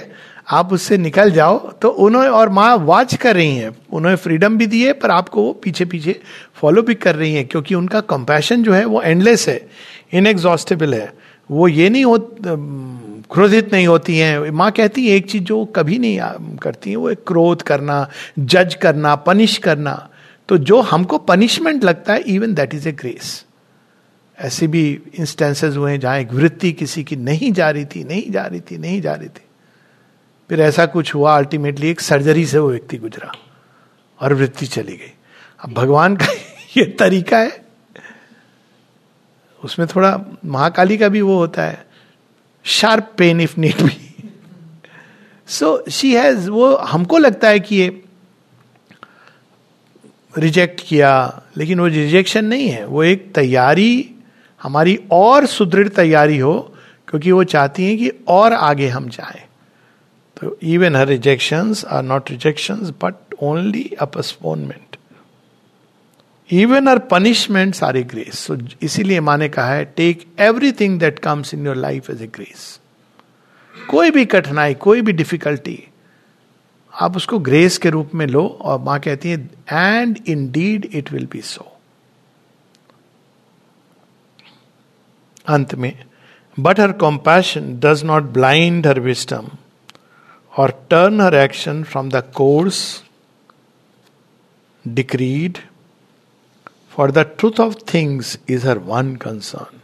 [0.51, 4.66] आप उससे निकल जाओ तो उन्होंने और माँ वॉच कर रही हैं। उन्होंने फ्रीडम भी
[4.66, 6.18] दी है पर आपको वो पीछे पीछे
[6.55, 9.61] फॉलो भी कर रही हैं, क्योंकि उनका कंपैशन जो है वो एंडलेस है
[10.12, 11.12] इनएग्जॉस्टेबल है।
[11.51, 12.18] वो ये नहीं हो
[13.30, 17.11] क्रोधित नहीं होती हैं। माँ कहती है, एक चीज़ जो कभी नहीं करती है, वो
[17.11, 18.07] एक क्रोध करना
[18.38, 19.94] जज करना पनिश करना।
[20.48, 23.44] तो जो हमको पनिशमेंट लगता है even that is a grace
[24.38, 24.82] ऐसे भी
[25.14, 28.61] इंस्टेंसेस हुए हैं जहाँ एक वृत्ति किसी की नहीं जा रही थी, नहीं जा रही
[28.61, 29.44] थी, नहीं जा रही थी।
[30.51, 33.32] फिर ऐसा कुछ हुआ अल्टीमेटली एक सर्जरी से वो व्यक्ति गुजरा
[34.20, 35.12] और वृत्ति चली गई।
[35.64, 36.26] अब भगवान का
[36.76, 37.64] ये तरीका है।
[39.64, 41.86] उसमें थोड़ा महाकाली का भी वो होता है।
[42.64, 44.30] Sharp pain if need be
[45.46, 48.03] so she has वो हमको लगता है कि ये
[50.38, 54.11] रिजेक्ट किया, लेकिन वो रिजेक्शन नहीं है। वो एक तैयारी,
[54.62, 56.74] हमारी और सुदृढ़ तैयारी हो,
[57.09, 59.49] क्योंकि वो चाहती हैं कि और आगे हम जाएँ।
[60.41, 64.97] तो even her rejection are not rejection but only a postponement
[66.53, 71.55] even her punishment are a grace so इसीलिए माने कहा है take everything that comes
[71.55, 72.80] in your life as a grace
[73.91, 75.86] कोई भी कठिनाई, कोई भी डिफिकल्टी
[76.95, 80.18] आप उसको ग्रेस के रूप में लो और माँ कहती है and
[80.51, 81.76] indeed it will be so
[85.49, 86.05] अंत में
[86.61, 89.49] but her compassion does not blind her wisdom
[90.57, 93.05] और turn her action from the course
[94.88, 95.59] decreed
[96.90, 99.78] for the truth of things is her one concern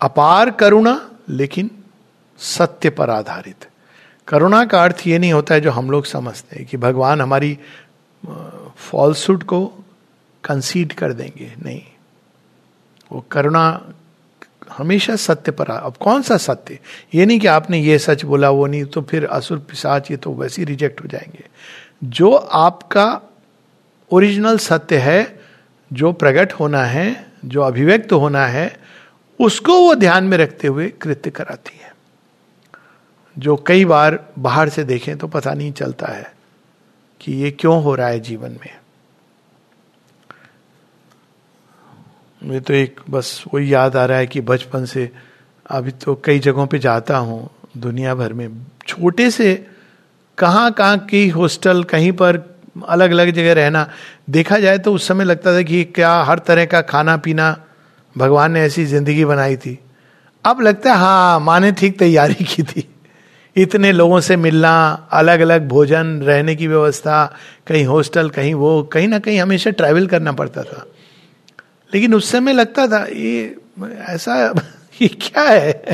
[0.00, 1.70] अपार करुणा, लेकिन
[2.38, 3.68] सत्य पर आधारित।
[4.28, 7.58] करुणा का अर्थ ये नहीं होता है जो हम लोग समझते हैं कि भगवान हमारी
[8.76, 9.66] फॉल्सूट को
[10.44, 11.82] कंसीड कर देंगे। नहीं।
[13.12, 13.92] वो करुणा
[14.72, 16.78] हमेशा सत्य पर आ अब कौन सा सत्य?
[17.14, 20.32] ये नहीं कि आपने ये सच बोला, वो नहीं तो फिर असुर पिशाच ये तो
[20.34, 21.44] वैसे ही रिजेक्ट हो जाएँगे।
[22.04, 23.20] जो आपका
[24.10, 25.40] ओरिजिनल सत्य है,
[25.92, 28.76] जो प्रकट होना है, जो अभिव्यक्त होना है,
[29.40, 31.94] उसको वो ध्यान में रखते हुए कृत्य कराती है।
[33.38, 36.34] जो कई बार बाहर से देखें तो पता नहीं चलता है
[37.20, 38.83] कि ये क्यों हो रहा है जीवन में।
[42.44, 45.10] मुझे तो एक बस वही याद आ रहा है कि बचपन से
[45.66, 48.48] अभी तो कई जगहों पे जाता हूँ, दुनिया भर में।
[48.86, 49.54] छोटे से
[50.38, 52.42] कहाँ कहाँ की हॉस्टल, कहीं पर
[52.88, 53.88] अलग अलग जगह रहना,
[54.30, 57.56] देखा जाए तो उस समय लगता था कि क्या हर तरह का खाना पीना
[58.16, 59.78] भगवान ने ऐसी ज़िंदगी बनाई थी।
[60.44, 62.88] अब लगता है हाँ माँ ने ठीक तैयारी की थी।
[63.56, 64.72] इतने लोगों से मिलना
[65.12, 67.24] अलग अलग भोजन, रहने की व्यवस्था,
[67.66, 70.86] कहीं हॉस्टल, कहीं वो, कहीं ना कहीं हमेशा ट्रैवल करना पड़ता था।
[71.94, 73.56] लेकिन उस समय लगता था, ये,
[74.08, 74.54] ऐसा,
[75.02, 75.84] ये क्या है?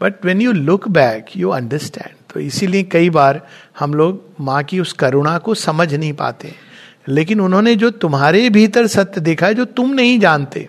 [0.00, 3.48] But when you look back you understand तो इसीलिए कई बार
[3.78, 6.54] हम लोग माँ की उस करुणा को समझ नहीं पाते
[7.08, 10.68] लेकिन उन्होंने जो तुम्हारे भीतर सत्य देखा है, जो तुम नहीं जानते,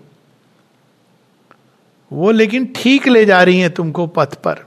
[2.12, 4.66] वो लेकिन ठीक ले जा रही हैं तुमको पथ पर।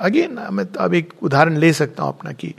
[0.00, 2.54] अगेन मैं तो अब एक उदाहरण ले सकता हूँ अपना कि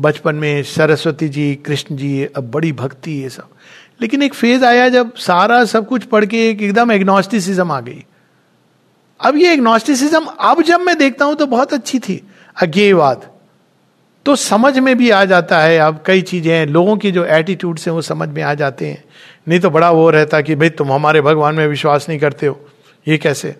[0.00, 3.48] बचपन में सरस्वती जी, कृष्ण जी अब बड़ी भक्ति, ये सब।
[4.04, 8.04] लेकिन एक फ़ेज़ आया जब सारा सब कुछ पढ़ के एक एकदम एग्नोस्टिसिज्म आ गई।
[9.20, 12.20] अब ये एग्नोस्टिसिज्म अब जब मैं देखता हूँ तो बहुत अच्छी थी।
[12.62, 13.22] अज्ञेयवाद
[14.26, 17.90] तो समझ में भी आ जाता है। अब कई चीज़ें लोगों की जो एटीट्यूड से
[17.90, 19.04] वो समझ में आ जाते हैं।
[19.48, 22.60] नहीं तो बड़ा वो रहता कि भाई तुम हमारे भगवान में विश्वास नहीं करते हो।
[23.06, 23.56] ये कैसे?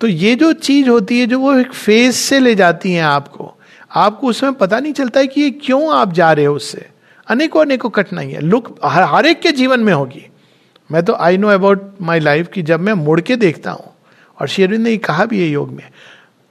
[0.00, 3.52] तो ये जो चीज़ होती है, जो वो एक फ़ेज़ से ले जाती है आपको
[3.90, 6.88] आपको उसमें पता नहीं चलता है कि ये क्यों आप जा रहे हो उससे।
[7.30, 10.26] अनेकों अनेकों कठिनाई है। लुक हर हर एक के जीवन में होगी।
[10.90, 13.92] मैं तो I know about my life कि जब मैं मुड़ के देखता हूँ,
[14.38, 15.88] और शेरविंद ने कहा भी है योग में,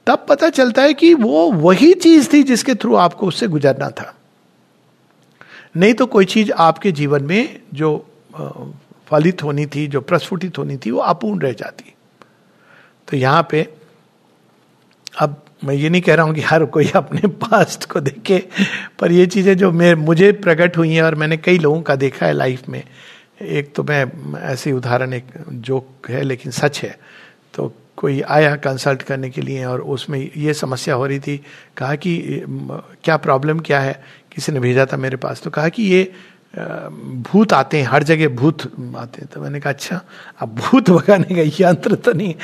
[0.06, 4.14] तब पता चलता है कि वो वही चीज़ थी जिसके थ्रू आपको उससे गुजरना था।
[5.76, 7.90] नहीं तो कोई चीज़ आपके जीवन में जो
[9.10, 11.94] फलित होनी थी, जो प्रस्फुटित होनी थी, वो अपूर्ण रह जाती।
[13.08, 13.66] तो यहाँ पे,
[15.18, 18.38] अब मैं ये नहीं कह रहा हूँ कि हर कोई अपने पास्ट को देखे,
[18.98, 22.26] पर ये चीज़ें जो मैं मुझे प्रकट हुई हैं और मैंने कई लोगों का देखा
[22.26, 22.82] है लाइफ में।
[23.42, 24.04] एक तो मैं,
[24.38, 26.96] ऐसे उदाहरण, एक जोक है, लेकिन सच है।
[27.54, 31.36] तो कोई आया कंसल्ट करने के लिए और उसमें ये समस्या हो रही थी,
[31.76, 32.44] कहा कि
[33.04, 34.02] क्या प्रॉब्लम क्या है?
[34.32, 36.12] किसी ने भेजा था मेरे पास। तो कहा कि ये
[37.00, 38.62] भूत आते हैं, हर जगह भूत
[38.96, 40.00] आते हैं। तो मैंने कहा अच्छा
[40.40, 42.34] अब भूत भगाने का यंत्र तो नहीं।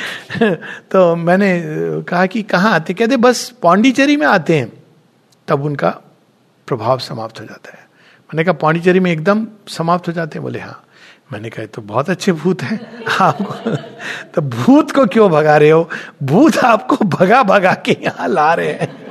[0.90, 1.62] तो मैंने
[2.02, 4.72] कहा कि कहाँ आते कहते, बस पौंडीचेरी में आते हैं।
[5.48, 5.90] तब उनका
[6.66, 7.78] प्रभाव समाप्त हो जाता है।
[8.22, 10.42] मैंने कहा, पौंडीचेरी में एकदम समाप्त हो जाते हैं?
[10.42, 10.82] बोले हाँ।
[11.32, 13.76] मैंने कहा तो बहुत अच्छे भूत हैं। आपको
[14.34, 15.90] तो भूत को क्यों भगा रहे हो?
[16.22, 19.05] भूत आपको भगा भगा के यहाँ ला रहे हैं।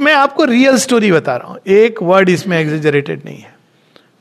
[0.00, 3.56] मैं आपको रियल स्टोरी बता रहा हूँ। एक वर्ड इसमें एग्जेजरेटेड नहीं है।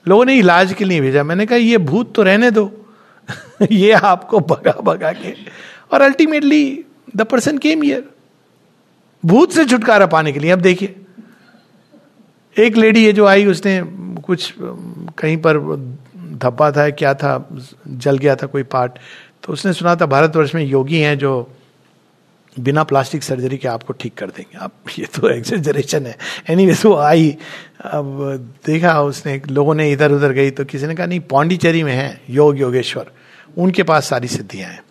[0.07, 2.85] लोगों ने इलाज के लिए भेजा। मैंने कहा, ये भूत तो रहने दो।
[3.71, 5.33] ये आपको भगा भगा के।
[5.93, 8.03] और अल्टीमेटली द पर्सन केम ईयर
[9.25, 10.95] भूत से छुटकारा पाने के लिए। अब देखिए,
[12.57, 13.81] एक लेडी है जो आई, उसने
[14.21, 14.53] कुछ,
[15.17, 15.57] कहीं पर
[16.33, 17.49] धब्बा था, क्या था,
[17.87, 18.91] जल गया था कोई पार्ट
[19.43, 21.56] तो उसने सुना था, भारतवर्ष में योगी हैं जो
[22.59, 26.17] बिना प्लास्टिक सर्जरी के आपको ठीक कर देंगे। आप, ये तो एक्सेजरेशन है।
[26.49, 27.37] एनी वो आई,
[27.85, 31.93] अब देखा उसने, लोगों ने इधर उधर गई तो किसी ने कहा, नहीं, पौंडीचेरी में
[31.93, 33.11] है, योग योगेश्वर।
[33.57, 34.83] उनके पास सारी सिद्धियाँ हैं।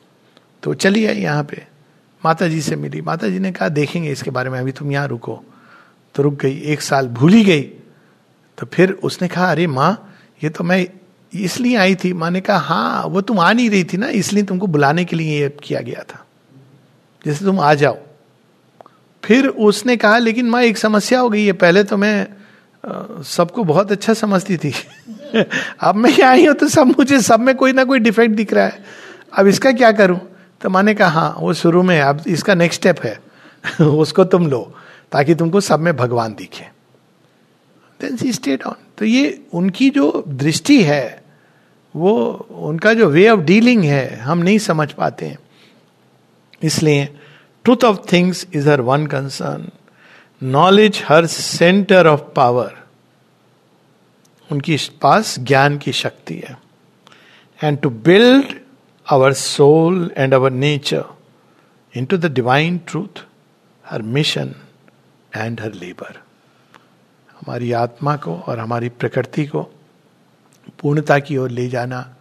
[0.63, 1.67] तो चली आई यहाँ पे।
[2.25, 5.09] माता जी से मिली। माता जी ने कहा, देखेंगे इसके बारे में, अभी तुम यहाँ
[5.09, 5.45] रुको।
[6.15, 7.63] तो रुक गई। एक साल भूल गई।
[8.59, 10.87] तो फिर उसने कहा, अरे माँ, ये तो मैं
[11.35, 14.45] इसलिए आई थी। माँ ने कहा हाँ वो तुम आ नहीं रही थी ना, इसलिए
[14.45, 16.26] तुमको बुलाने के लिए ये किया गया था।
[17.25, 17.99] जैसे तुम आ जाओ।
[19.25, 22.27] फिर उसने कहा, लेकिन माँ, एक समस्या हो गई है। पहले तो मैं
[23.23, 24.73] सबको बहुत अच्छा समझती थी।
[25.81, 28.53] अब मैं यहाँ आई हूँ तो सब मुझे, सब में कोई ना कोई डिफेक्ट दिख
[28.53, 28.85] रहा है।
[29.39, 30.21] अब इसका क्या करूँ?
[30.61, 33.21] तो माने कहा हाँ वो शुरू में अब इसका नेक्स्ट स्टेप है।
[33.81, 34.75] उसको तुम लो,
[35.13, 36.65] ताकि तुमको सब में भगवान दिखे।
[38.01, 41.23] देन सी स्टेट ऑन तो ये उनकी जो दृष्टि है,
[41.97, 45.39] वो, उनका जो वे ऑफ़ डीलिंग है, हम नहीं समझ पाते हैं।
[46.63, 47.05] इसलिए
[47.65, 49.69] truth of things is her one concern
[50.43, 52.75] knowledge her centre of power
[54.51, 56.59] उनकी पास ज्ञान की शक्ति है।
[57.65, 58.55] And to build
[59.13, 61.05] our soul and our nature
[62.05, 63.25] into the divine truth
[63.91, 64.55] her mission
[65.37, 66.23] and her labour
[67.31, 69.63] हमारी आत्मा को और हमारी प्रकृति को
[70.81, 72.17] पूर्णता की ओर ले जाना,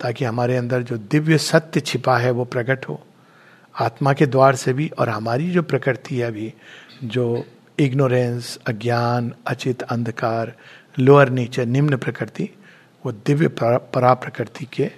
[0.00, 3.06] ताकि हमारे अंदर जो दिव्य सत्य छिपा है, वो प्रकट हो।
[3.78, 6.54] आत्मा के द्वार से भी और हमारी जो प्रकृति है अभी,
[7.04, 7.44] जो
[7.78, 10.54] इग्नोरेंस, अज्ञान, अचित, अंधकार,
[10.98, 12.50] लोअर नेचर, निम्न प्रकृति,
[13.06, 14.90] वो दिव्य परा प्रकृति के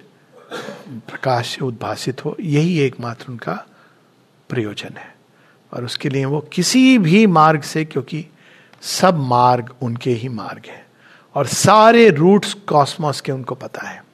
[0.88, 3.66] प्रकाश से उद्भासित हो, यही एकमात्र उनका
[4.48, 5.14] प्रयोजन है।
[5.72, 8.26] और उसके लिए वो किसी भी मार्ग से, क्योंकि
[8.82, 10.86] सब मार्ग उनके ही मार्ग हैं,
[11.34, 14.04] और सारे रूट्स कॉस्मोस के उनको पता है।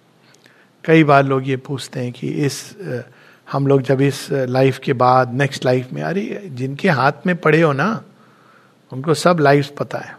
[0.85, 2.77] कई बार लोग ये पूछते हैं कि इस
[3.53, 7.63] हम लोग जब इस लाइफ के बाद नेक्स्ट लाइफ में, अरे, जिनके हाथ में पड़े
[7.63, 8.03] हो ना,
[8.93, 10.19] उनको सब लाइफ पता है।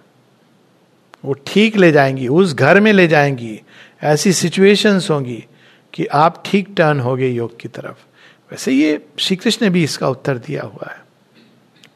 [1.25, 3.61] वो ठीक ले जाएँगी, उस घर में ले जाएँगी,
[4.03, 5.45] ऐसी सिचुएशंस होंगी
[5.93, 8.05] कि आप ठीक टर्न हो गए योग की तरफ़।
[8.51, 11.05] वैसे ये श्री कृष्ण ने भी इसका उत्तर दिया हुआ है।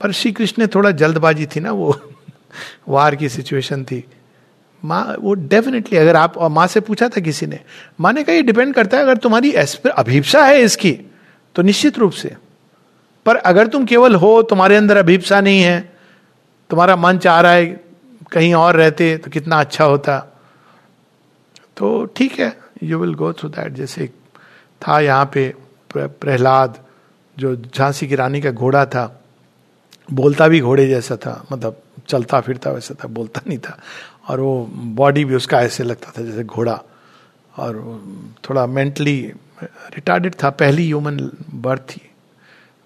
[0.01, 2.01] पर श्री कृष्ण ने थोड़ा जल्दबाजी थी ना, वो
[2.89, 4.05] वार की सिचुएशन थी।
[4.85, 7.59] माँ, वो डेफिनेटली अगर आप माँ से पूछा था किसी ने,
[8.01, 9.53] माँ ने कहा, ये डिपेंड करता है, अगर तुम्हारी
[9.97, 10.99] अभिप्सा है इसकी
[11.55, 12.35] तो निश्चित रूप से।
[13.25, 15.79] पर अगर तुम केवल हो, तुम्हारे अंदर अभिप्सा नहीं है,
[16.69, 17.65] तुम्हारा मन चाह रहा है
[18.31, 20.19] कहीं और रहते तो कितना अच्छा होता।
[21.77, 24.07] तो ठीक है you will go through that जैसे
[24.81, 25.53] था यहाँ पे
[25.91, 26.77] प्रहलाद,
[27.37, 29.05] जो झांसी की रानी का घोड़ा था,
[30.13, 33.77] बोलता भी घोड़े जैसा था मतलब चलता फिरता वैसा था, बोलता नहीं था।
[34.29, 36.81] और वो बॉडी भी उसका ऐसे लगता था जैसे घोड़ा।
[37.57, 37.75] और
[38.43, 39.31] थोड़ा मेंटली
[39.63, 42.01] रिटार्डेड था, पहली ह्यूमन बर्थ थी।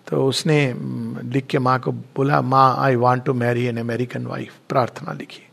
[0.07, 0.73] तो उसने
[1.23, 5.43] लिख के माँ को बोला, माँ I want to marry an American wife प्रार्थना लिखी।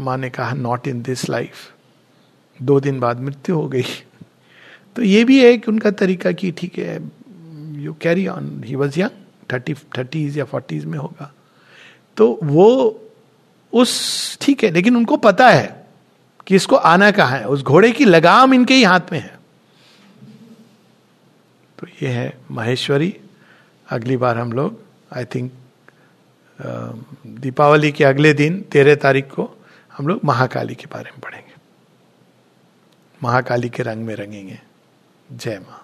[0.00, 1.72] माँ ने कहा नॉट इन दिस लाइफ
[2.62, 3.84] दो दिन बाद मृत्यु हो गई।
[4.96, 7.10] तो ये भी है कि उनका तरीका कि ठीक है
[7.82, 9.10] you carry on he was young
[9.52, 11.32] thirty thirties या फोर्टीज में होगा।
[12.16, 12.98] तो वो
[13.72, 15.86] उस, ठीक है, लेकिन उनको पता है
[16.46, 19.41] कि इसको आना कहाँ है। उस घोड़े की लगाम इनके ही हाथ में है।
[21.82, 23.16] तो ये है महेश्वरी।
[23.90, 24.80] अगली बार हम लोग
[25.16, 25.52] आई थिंक
[27.26, 29.50] दीपावली के अगले दिन, तेरह तारीख को,
[29.96, 31.54] हम लोग महाकाली के बारे में पढ़ेंगे।
[33.22, 34.60] महाकाली के रंग में रंगेंगे।
[35.32, 35.81] जय माँ।